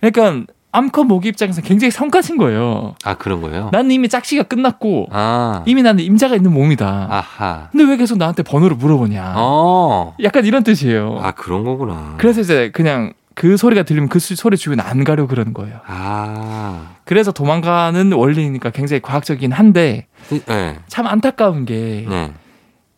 [0.00, 2.94] 그러니까 암컷 모기 입장에서 굉장히 성가신 거예요.
[3.04, 3.68] 아 그런 거예요?
[3.72, 5.62] 나는 이미 짝짓기가 끝났고 아.
[5.66, 7.08] 이미 나는 임자가 있는 몸이다.
[7.10, 7.68] 아하.
[7.70, 9.34] 근데 왜 계속 나한테 번호를 물어보냐?
[9.36, 10.16] 어.
[10.22, 11.18] 약간 이런 뜻이에요.
[11.22, 12.14] 아 그런 거구나.
[12.16, 15.80] 그래서 이제 그냥 그 소리가 들리면 그 소리 주변 안 가려 그러는 거예요.
[15.86, 16.96] 아.
[17.04, 20.06] 그래서 도망가는 원리니까 굉장히 과학적이긴 한데
[20.46, 20.78] 네.
[20.88, 22.06] 참 안타까운 게.
[22.08, 22.32] 네.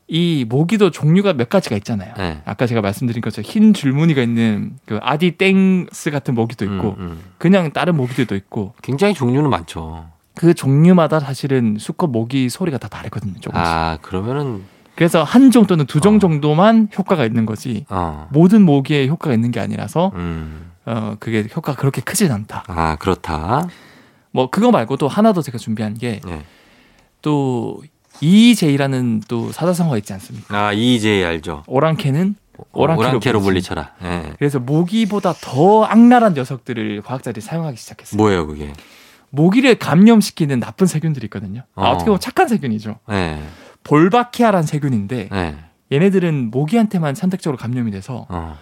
[0.06, 2.12] 이 모기도 종류가 몇 가지가 있잖아요.
[2.18, 2.42] 네.
[2.44, 7.18] 아까 제가 말씀드린 것처럼 흰 줄무늬가 있는 그 아디땡스 같은 모기도 있고 음, 음.
[7.38, 10.06] 그냥 다른 모기들도 있고 굉장히 종류는 많죠.
[10.34, 13.34] 그 종류마다 사실은 수컷 모기 소리가 다 다르거든요.
[13.40, 13.66] 조금씩.
[13.66, 14.64] 아 그러면은
[14.96, 16.18] 그래서 한 종 또는 두종 어.
[16.18, 18.28] 정도만 효과가 있는 거지 어.
[18.32, 20.72] 모든 모기에 효과가 있는 게 아니라서 음.
[20.86, 22.64] 어 그게 효과가 그렇게 크진 않다.
[22.66, 23.66] 아 그렇다.
[24.30, 27.88] 뭐 그거 말고도 하나 더 제가 준비한 게또 네.
[28.20, 30.56] EJ라는 또 사자성어가 있지 않습니까?
[30.68, 31.64] 아, EJ 알죠.
[31.66, 32.36] 오랑캐는
[32.72, 33.90] 오랑캐로, 오랑캐로 물리쳐라.
[34.02, 34.32] 네.
[34.38, 38.16] 그래서 모기보다 더 악랄한 녀석들을 과학자들이 사용하기 시작했어요.
[38.16, 38.72] 뭐예요, 그게?
[39.30, 41.62] 모기를 감염시키는 나쁜 세균들이 있거든요.
[41.74, 41.84] 어.
[41.84, 42.96] 아, 어떻게 보면 착한 세균이죠.
[43.08, 43.42] 네.
[43.84, 45.56] 볼바키아란 세균인데 네.
[45.92, 48.56] 얘네들은 모기한테만 선택적으로 감염이 돼서 어.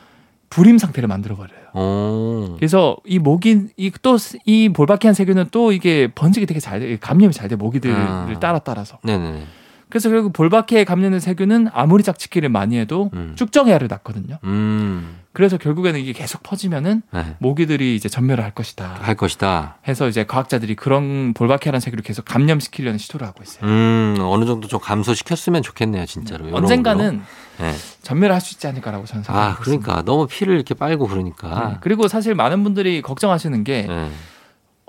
[0.51, 2.57] 불임 상태를 만들어 버려요.
[2.57, 7.57] 그래서 이 모기 이또이 볼바키안 세균은 또 이게 번식이 되게 잘 돼, 감염이 잘 돼
[7.57, 8.39] 모기들을 아.
[8.39, 8.99] 따라 따라서.
[9.03, 9.45] 네네.
[9.93, 13.35] 그래서 결국 볼바키에 감염된 세균은 아무리 짝짓기를 많이 해도 음.
[13.37, 14.39] 쭉정해야를 낳거든요.
[14.45, 15.19] 음.
[15.35, 17.37] 그래서 결국에는 이게 계속 퍼지면은 네.
[17.41, 18.97] 모기들이 이제 전멸을 할 것이다.
[19.03, 19.77] 할 것이다.
[19.87, 23.69] 해서 이제 과학자들이 그런 볼바키아라는 세균을 계속 감염시키려는 시도를 하고 있어요.
[23.69, 26.47] 음, 어느 정도 좀 감소시켰으면 좋겠네요, 진짜로.
[26.47, 27.21] 음, 언젠가는
[27.61, 27.73] 네.
[28.01, 29.61] 전멸할 수 있지 않을까라고 저는 생각합니다.
[29.61, 31.69] 아, 그러니까 너무 피를 이렇게 빨고 그러니까.
[31.69, 31.77] 네.
[31.83, 34.11] 그리고 사실 많은 분들이 걱정하시는 게 네.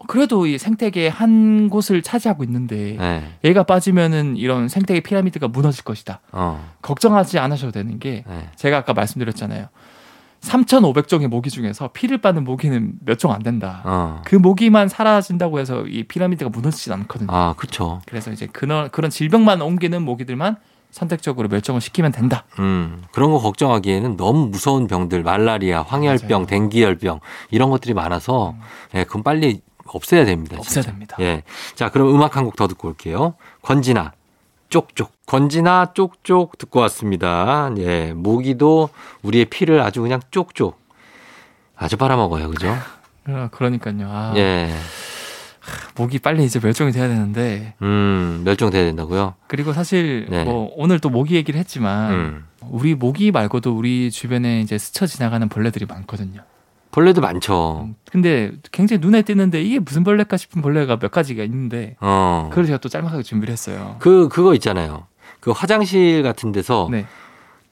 [0.08, 3.24] 그래도 이 생태계 한 곳을 차지하고 있는데 네.
[3.44, 6.20] 얘가 빠지면은 이런 생태계 피라미드가 무너질 것이다.
[6.32, 6.74] 어.
[6.82, 8.50] 걱정하지 않으셔도 되는 게 네.
[8.56, 9.68] 제가 아까 말씀드렸잖아요.
[10.42, 13.82] 3,500종의 모기 중에서 피를 빠는 모기는 몇 종 안 된다.
[13.86, 14.22] 어.
[14.26, 17.30] 그 모기만 사라진다고 해서 이 피라미드가 무너지진 않거든요.
[17.32, 18.02] 아, 그렇죠.
[18.06, 20.58] 그래서 이제 그런 그런 질병만 옮기는 모기들만
[20.92, 22.44] 선택적으로 멸종을 시키면 된다.
[22.60, 28.60] 음, 그런 거 걱정하기에는 너무 무서운 병들, 말라리아, 황열병, 댕기열병 이런 것들이 많아서 음.
[28.96, 30.58] 예, 그럼 빨리 없애야 됩니다.
[30.58, 31.18] 없애야 됩니다.
[31.20, 31.44] 예.
[31.76, 33.36] 자, 그럼 음악 한 곡 더 듣고 올게요.
[33.62, 34.14] 권진아,
[34.70, 35.12] 쪽쪽.
[35.26, 37.70] 권진아, 쪽쪽 듣고 왔습니다.
[37.78, 38.14] 예.
[38.14, 38.90] 모기도
[39.22, 40.82] 우리의 피를 아주 그냥 쪽쪽.
[41.76, 42.50] 아주 빨아먹어요.
[42.50, 42.76] 그죠?
[43.26, 44.08] 아, 그러니까요.
[44.10, 44.34] 아.
[44.36, 44.74] 예.
[45.96, 47.76] 모기 빨리 이제 멸종이 돼야 되는데.
[47.82, 49.36] 음, 멸종돼야 된다고요?
[49.48, 50.44] 그리고 사실 네.
[50.44, 52.46] 뭐 오늘 또 모기 얘기를 했지만 음.
[52.62, 56.42] 우리 모기 말고도 우리 주변에 이제 스쳐 지나가는 벌레들이 많거든요.
[56.94, 57.88] 벌레도 많죠.
[57.88, 62.48] 음, 근데 굉장히 눈에 띄는데 이게 무슨 벌레일까 싶은 벌레가 몇 가지가 있는데 어.
[62.52, 63.96] 그걸 제가 또 짤막하게 준비를 했어요.
[63.98, 65.08] 그 그거 있잖아요.
[65.40, 67.08] 그 화장실 같은 데서 네.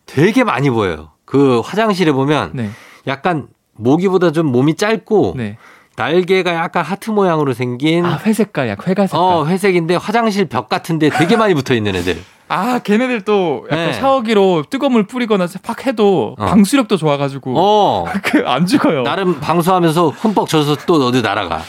[0.07, 1.11] 되게 많이 보여요.
[1.25, 2.71] 그 화장실에 보면 네.
[3.05, 5.57] 약간 모기보다 좀 몸이 짧고 네.
[6.01, 9.19] 날개가 약간 하트 모양으로 생긴 아, 회색깔, 약 회가 색깔.
[9.21, 12.17] 어, 회색인데 화장실 벽 같은데 되게 많이 붙어 있는 애들.
[12.47, 13.93] 아, 걔네들 또 약간 네.
[13.93, 16.45] 샤워기로 뜨거운 물 뿌리거나 팍 해도 어.
[16.47, 18.05] 방수력도 좋아 가지고 어.
[18.23, 19.03] 그안 죽어요.
[19.03, 21.61] 나름 방수하면서 흠뻑 젖어서 또 어디 날아가.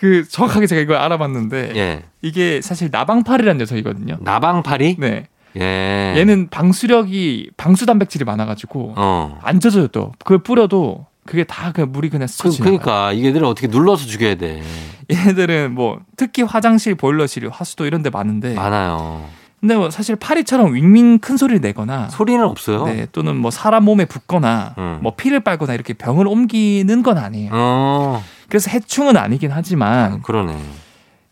[0.00, 2.02] 그 정확하게 제가 이걸 알아봤는데 예.
[2.20, 4.18] 이게 사실 나방파리라는 녀석이거든요.
[4.20, 4.96] 나방파리?
[4.98, 5.28] 네.
[5.56, 6.14] 예.
[6.16, 9.38] 얘는 방수력이 방수 단백질이 많아가지고 어.
[9.42, 10.12] 안 젖어요 또.
[10.18, 14.62] 그걸 뿌려도 그게 다그 물이 그냥 스쳐 지 그러니까 이게들은 어떻게 눌러서 죽여야 돼.
[15.12, 19.26] 얘네들은 뭐 특히 화장실, 보일러실, 하수도 이런 데 많은데 많아요.
[19.60, 22.86] 근데 뭐 사실 파리처럼 윙윙 큰 소리를 내거나 소리는 없어요.
[22.86, 24.98] 네, 또는 뭐 사람 몸에 붙거나 음.
[25.02, 27.50] 뭐 피를 빨거나 이렇게 병을 옮기는 건 아니에요.
[27.52, 28.22] 어.
[28.48, 30.56] 그래서 해충은 아니긴 하지만 아, 그러네.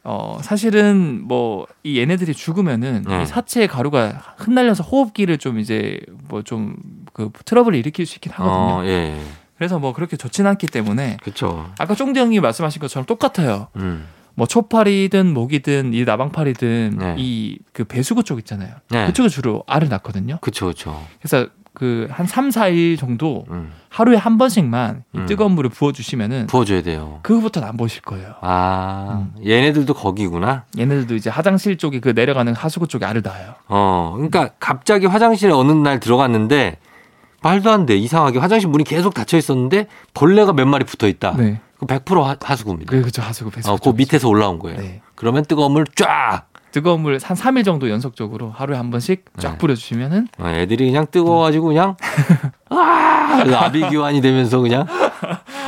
[0.04, 3.22] 어, 사실은 뭐 이 얘네들이 죽으면은 네.
[3.22, 6.76] 이 사체의 가루가 흩날려서 호흡기를 좀 이제 뭐 좀
[7.14, 8.80] 그 트러블을 일으킬 수 있긴 하거든요.
[8.82, 9.18] 어, 예.
[9.56, 11.70] 그래서 뭐 그렇게 좋진 않기 때문에 그렇죠.
[11.78, 13.68] 아까 쫑대 형이 말씀하신 것처럼 똑같아요.
[13.76, 14.06] 음.
[14.34, 17.14] 뭐 초파리든 모기든 이 나방파리든 네.
[17.18, 18.74] 이그 배수구 쪽 있잖아요.
[18.90, 19.06] 네.
[19.06, 20.38] 그쪽에 주로 알을 낳거든요.
[20.42, 21.02] 그렇죠, 그렇죠.
[21.20, 23.70] 그래서 그 한 3, 4일 정도 음.
[23.90, 25.26] 하루에 한 번씩만 음.
[25.26, 27.20] 뜨거운 물을 부어 주시면은 부어 줘야 돼요.
[27.22, 28.34] 그거부터는 안 보실 거예요.
[28.40, 29.46] 아, 음.
[29.46, 30.64] 얘네들도 거기구나.
[30.78, 33.54] 얘네들도 이제 화장실 쪽에 그 내려가는 하수구 쪽에 알을 낳아요.
[33.68, 36.78] 어, 그러니까 갑자기 화장실에 어느 날 들어갔는데
[37.42, 37.96] 말도 안 돼.
[37.96, 41.34] 이상하게 화장실 문이 계속 닫혀 있었는데 벌레가 몇 마리 붙어 있다.
[41.36, 41.60] 네.
[41.78, 42.90] 그 100% 하수구입니다.
[42.90, 43.50] 그, 그죠 하수구.
[43.50, 44.78] 배수구 어, 그 밑에서 올라온 거예요.
[44.80, 45.02] 네.
[45.14, 46.46] 그러면 뜨거운 물 쫙.
[46.72, 49.58] 뜨거운 물 한 3일 정도 연속적으로 하루에 한 번씩 쫙 네.
[49.58, 50.28] 뿌려주시면은.
[50.38, 51.96] 어, 애들이 그냥 뜨거워가지고 그냥
[52.68, 54.86] 아 아비규환이 되면서 그냥.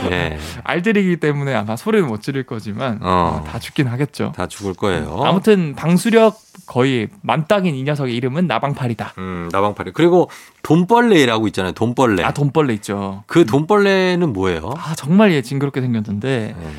[0.09, 0.39] 네.
[0.65, 3.45] 알들이기 때문에 아마 소리는 못 지를 거지만 어.
[3.47, 4.33] 다 죽긴 하겠죠.
[4.35, 5.23] 다 죽을 거예요.
[5.25, 6.37] 아무튼 방수력
[6.67, 9.15] 거의 만땅인 이 녀석의 이름은 나방파리다.
[9.19, 9.93] 음, 나방파리.
[9.93, 10.31] 그리고
[10.63, 11.73] 돈벌레라고 있잖아요.
[11.73, 12.25] 돈벌레.
[12.25, 13.25] 아, 돈벌레 있죠.
[13.27, 14.75] 그 돈벌레는 뭐예요?
[14.77, 16.55] 아, 정말 얘 징그럽게 생겼는데.
[16.59, 16.71] 네.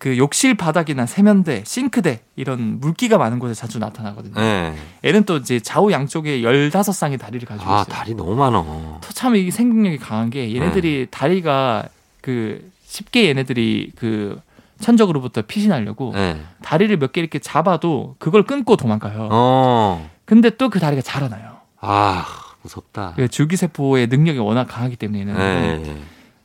[0.00, 4.32] 그 욕실 바닥이나 세면대, 싱크대 이런 물기가 많은 곳에 자주 나타나거든요.
[4.34, 4.74] 네.
[5.04, 7.94] 얘는 또 이제 좌우 양쪽에 15쌍의 다리를 가지고 아, 있어요.
[7.94, 8.98] 다리 너무 많어.
[9.12, 11.06] 참 이게 생명력이 강한 게 얘네들이 네.
[11.10, 11.84] 다리가
[12.22, 14.40] 그 쉽게 얘네들이 그
[14.80, 16.40] 천적으로부터 피신하려고 네.
[16.62, 19.28] 다리를 몇 개 이렇게 잡아도 그걸 끊고 도망가요.
[19.30, 20.10] 어.
[20.24, 21.58] 근데 또 그 다리가 자라나요.
[21.78, 22.24] 아,
[22.62, 23.12] 무섭다.
[23.16, 25.96] 그 줄기세포의 능력이 워낙 강하기 때문에 네.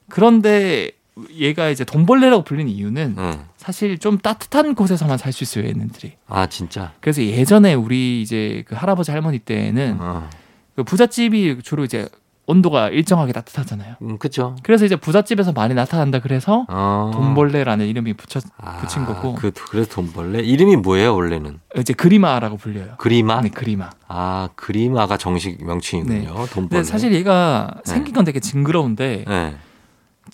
[0.09, 0.91] 그런데
[1.33, 3.39] 얘가 이제 돈벌레라고 불리는 이유는 네.
[3.57, 6.13] 사실 좀 따뜻한 곳에서만 살 수 있어요, 얘네들이.
[6.27, 6.91] 아, 진짜.
[7.01, 10.29] 그래서 예전에 우리 이제 그 할아버지 할머니 때는 어.
[10.75, 12.07] 그 부잣집이 주로 이제
[12.47, 13.95] 온도가 일정하게 따뜻하잖아요.
[14.03, 14.55] 음, 그렇죠.
[14.61, 17.09] 그래서 이제 부잣집에서 많이 나타난다 그래서 어.
[17.13, 19.33] 돈벌레라는 이름이 붙여 아, 붙인 거고.
[19.35, 21.59] 그 그래서 돈벌레 이름이 뭐예요 원래는?
[21.77, 22.95] 이제 그리마라고 불려요.
[22.97, 23.41] 그리마?
[23.41, 23.89] 네, 그리마.
[24.07, 26.19] 아, 그리마가 정식 명칭이군요.
[26.19, 26.27] 네.
[26.27, 26.67] 돈벌레.
[26.69, 27.91] 근데 사실 얘가 네.
[27.93, 29.55] 생긴 건 되게 징그러운데 네.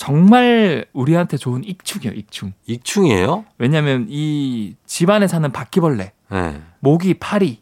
[0.02, 2.54] 정말 우리한테 좋은 익충이에요, 익충.
[2.66, 3.46] 익충이에요?
[3.60, 6.62] 왜냐하면 이 집안에 사는 바퀴벌레, 네.
[6.80, 7.60] 모기, 파리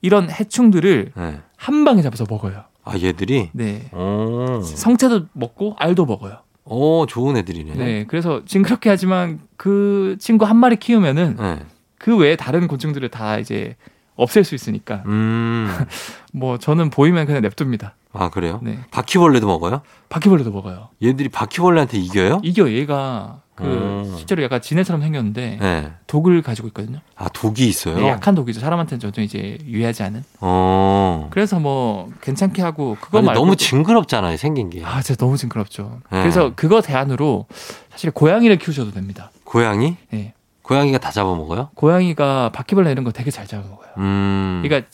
[0.00, 1.40] 이런 해충들을 네.
[1.58, 2.64] 한 방에 잡아서 먹어요.
[2.84, 3.50] 아 얘들이?
[3.52, 3.90] 네.
[3.92, 4.62] 오.
[4.62, 6.38] 성체도 먹고 알도 먹어요.
[6.64, 7.74] 오 좋은 애들이네.
[7.74, 8.04] 네.
[8.08, 11.58] 그래서 징그럽게 하지만 그 친구 한 마리 키우면은 네.
[11.98, 13.76] 그 외에 다른 곤충들을 다 이제
[14.18, 15.02] 없앨 수 있으니까.
[15.06, 15.68] 음.
[16.34, 17.94] 뭐 저는 보이면 그냥 냅둡니다.
[18.12, 18.58] 아 그래요?
[18.62, 18.78] 네.
[18.90, 19.80] 바퀴벌레도 먹어요?
[20.08, 20.88] 바퀴벌레도 먹어요.
[21.02, 22.40] 얘들이 바퀴벌레한테 이겨요?
[22.42, 24.14] 이겨 얘가 그 음.
[24.16, 25.92] 실제로 약간 지네처럼 생겼는데 네.
[26.06, 26.98] 독을 가지고 있거든요.
[27.16, 27.96] 아 독이 있어요?
[27.96, 28.60] 네, 약한 독이죠.
[28.60, 30.24] 사람한테는 전혀 이제 유해하지 않은.
[30.40, 31.28] 어.
[31.30, 34.84] 그래서 뭐 괜찮게 하고 그거 말고 너무 징그럽잖아요 생긴 게.
[34.84, 36.00] 아 진짜 너무 징그럽죠.
[36.10, 36.20] 네.
[36.20, 37.46] 그래서 그거 대안으로
[37.90, 39.30] 사실 고양이를 키우셔도 됩니다.
[39.44, 39.96] 고양이?
[40.10, 40.34] 네.
[40.68, 41.70] 고양이가 다 잡아먹어요?
[41.74, 43.88] 고양이가 바퀴벌레 이런 거 되게 잘 잡아먹어요.
[43.96, 44.62] 음.
[44.62, 44.86] 그러니까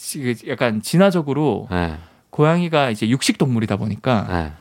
[0.49, 1.97] 약간 진화적으로 네.
[2.31, 4.27] 고양이가 이제 육식 동물이다 보니까.
[4.29, 4.53] 네.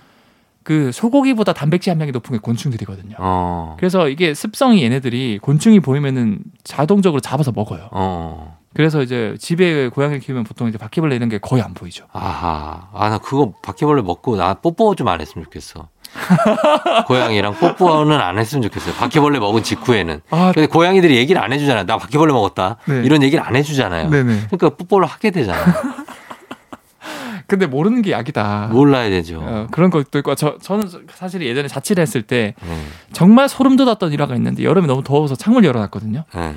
[0.63, 3.17] 그 소고기보다 단백질 함량이 높은 게 곤충들이거든요.
[3.19, 3.75] 어.
[3.77, 7.89] 그래서 이게 습성이 얘네들이 곤충이 보이면은 자동적으로 잡아서 먹어요.
[7.91, 8.57] 어.
[8.73, 12.05] 그래서 이제 집에 고양이를 키우면 보통 이제 바퀴벌레 이런 게 거의 안 보이죠.
[12.13, 12.87] 아하.
[12.93, 15.89] 아, 나 그거 바퀴벌레 먹고 나 뽀뽀 좀 안 했으면 좋겠어.
[17.07, 18.93] 고양이랑 뽀뽀는 안 했으면 좋겠어요.
[18.95, 20.21] 바퀴벌레 먹은 직후에는.
[20.29, 21.85] 아, 근데 고양이들이 얘기를 안 해주잖아요.
[21.85, 22.77] 나 바퀴벌레 먹었다.
[22.85, 23.01] 네.
[23.03, 24.09] 이런 얘기를 안 해주잖아요.
[24.09, 24.47] 네네.
[24.49, 25.65] 그러니까 뽀뽀를 하게 되잖아요.
[27.47, 28.69] 근데 모르는 게 약이다.
[28.71, 29.39] 몰라야 되죠.
[29.43, 32.77] 어, 그런 것도 있고 저 저는 사실 예전에 자취를 했을 때 네.
[33.11, 36.23] 정말 소름 돋았던 일화가 있는데 여름에 너무 더워서 창문 열어놨거든요.
[36.33, 36.55] 네.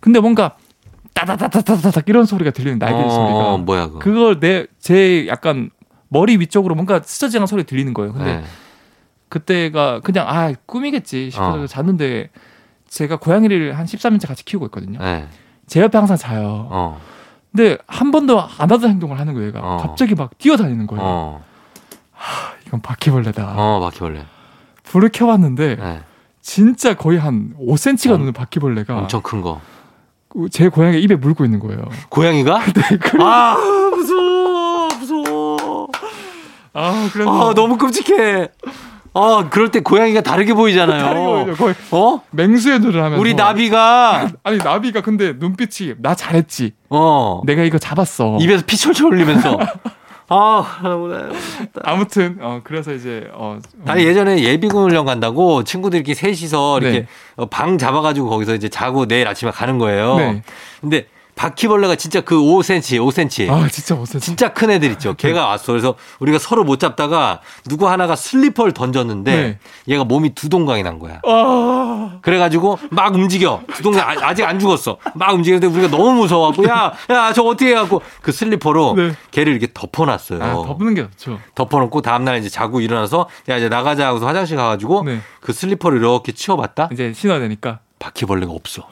[0.00, 0.56] 근데 뭔가
[1.14, 3.56] 따다다다다닥 이런 소리가 들리는 날개 어, 소리가.
[3.58, 3.98] 뭐야 그거.
[3.98, 5.70] 그걸 내 제 약간
[6.08, 8.12] 머리 위쪽으로 뭔가 스쳐지는 소리 들리는 거예요.
[8.12, 8.44] 근데 네.
[9.30, 11.66] 그때가 그냥 아 꿈이겠지 싶어서 어.
[11.66, 12.28] 잤는데
[12.88, 14.98] 제가 고양이를 한 13년째 같이 키우고 있거든요.
[14.98, 15.26] 네.
[15.66, 16.68] 제 옆에 항상 자요.
[16.70, 17.00] 어.
[17.52, 19.48] 근데 한 번도 안 하던 행동을 하는 거예요.
[19.48, 19.60] 얘가.
[19.62, 19.76] 어.
[19.78, 21.02] 갑자기 막 뛰어다니는 거예요.
[21.04, 21.44] 어.
[22.12, 23.54] 하, 이건 바퀴벌레다.
[23.56, 24.24] 어, 바퀴벌레.
[24.82, 26.00] 불을 켜봤는데 네.
[26.42, 29.60] 진짜 거의 한 5cm가 넘는 바퀴벌레가 엄청 큰 거.
[30.50, 31.82] 제 고양이 입에 물고 있는 거예요.
[32.08, 32.58] 고양이가?
[32.74, 32.98] 네.
[32.98, 33.22] 그래.
[33.24, 33.56] 아
[33.94, 35.88] 무서워, 무서워.
[36.72, 38.48] 아 그래서 아 너무 끔찍해.
[39.14, 41.02] 아, 그럴 때 고양이가 다르게 보이잖아요.
[41.02, 41.80] 다르게 보이죠.
[41.90, 42.22] 어?
[42.30, 43.20] 맹수의 눈을 하면서.
[43.20, 46.72] 우리 나비가 아니 나비가 근데 눈빛이 나 잘했지.
[46.90, 47.40] 어.
[47.44, 48.38] 내가 이거 잡았어.
[48.40, 49.58] 입에서 피 철철 흘리면서.
[50.32, 50.64] 아,
[51.82, 57.06] 아무튼 어 그래서 이제 어 아니 예전에 예비군 훈련 간다고 친구들끼리 셋이서 이렇게 네.
[57.34, 60.16] 어, 방 잡아가지고 거기서 이제 자고 내일 아침에 가는 거예요.
[60.18, 60.42] 네.
[60.80, 61.06] 근데
[61.40, 63.50] 바퀴벌레가 진짜 그 5cm, 5cm.
[63.50, 64.20] 아, 진짜 5cm.
[64.20, 65.14] 진짜 큰 애들 있죠.
[65.14, 65.72] 걔가 왔어.
[65.72, 69.58] 그래서 우리가 서로 못 잡다가 누구 하나가 슬리퍼를 던졌는데 네.
[69.88, 71.22] 얘가 몸이 두 동강이 난 거야.
[71.26, 72.18] 아...
[72.20, 73.62] 그래가지고 막 움직여.
[73.72, 74.98] 두 동강 아, 아직 안 죽었어.
[75.14, 79.12] 막 움직이는데 우리가 너무 무서워갖고 야, 야, 저 어떻게 해갖고 그 슬리퍼로 네.
[79.30, 80.42] 걔를 이렇게 덮어놨어요.
[80.42, 81.40] 아, 덮는 게 좋죠.
[81.54, 85.20] 덮어놓고 다음날 이제 자고 일어나서 야, 이제 나가자 하고서 화장실 가가지고 네.
[85.40, 86.90] 그 슬리퍼를 이렇게 치워봤다?
[86.92, 87.78] 이제 신어야 되니까.
[87.98, 88.86] 바퀴벌레가 없어.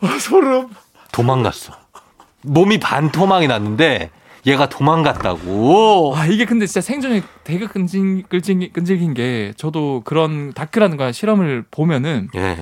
[0.00, 0.68] 아, 소름.
[1.10, 1.72] 도망갔어.
[2.42, 4.10] 몸이 반토막이 났는데
[4.46, 6.14] 얘가 도망갔다고.
[6.16, 11.64] 아 이게 근데 진짜 생존이 되게 끈질, 끈질, 끈질긴 게 저도 그런 다크라는 거야 실험을
[11.70, 12.56] 보면은 예.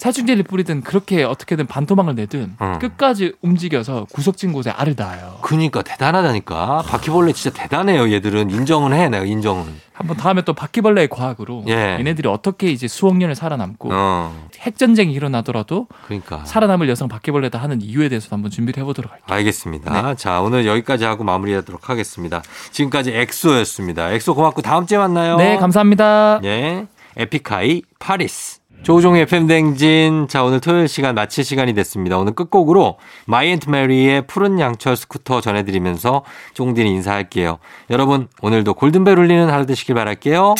[0.00, 2.78] 살충제를 뿌리든 그렇게 어떻게든 반토막을 내든 음.
[2.78, 5.36] 끝까지 움직여서 구석진 곳에 알을 낳아요.
[5.42, 6.84] 그니까 대단하다니까.
[6.88, 8.10] 바퀴벌레 진짜 대단해요.
[8.10, 9.10] 얘들은 인정은 해.
[9.10, 9.66] 내가 인정은.
[9.92, 11.98] 한번 다음에 또 바퀴벌레의 과학으로 예.
[11.98, 14.48] 얘네들이 어떻게 이제 수억 년을 살아남고 어.
[14.60, 19.26] 핵 전쟁이 일어나더라도 그러니까 살아남을 녀석이 바퀴벌레다 하는 이유에 대해서 한번 준비를 해보도록 할게요.
[19.28, 20.02] 알겠습니다.
[20.02, 20.14] 네.
[20.14, 22.40] 자 오늘 여기까지 하고 마무리하도록 하겠습니다.
[22.70, 24.12] 지금까지 엑소였습니다.
[24.12, 25.36] 엑소 고맙고 다음 주에 만나요.
[25.36, 26.40] 네 감사합니다.
[26.44, 26.86] 예
[27.18, 28.59] 에픽하이 파리스.
[28.82, 30.26] 조우종의 FM대행진.
[30.28, 32.18] 자, 오늘 토요일 시간 마칠 시간이 됐습니다.
[32.18, 36.24] 오늘 끝곡으로 마이앤트 메리의 푸른 양철 스쿠터 전해드리면서
[36.54, 37.58] 쫑디는 인사할게요.
[37.90, 40.54] 여러분, 오늘도 골든벨 울리는 하루 되시길 바랄게요.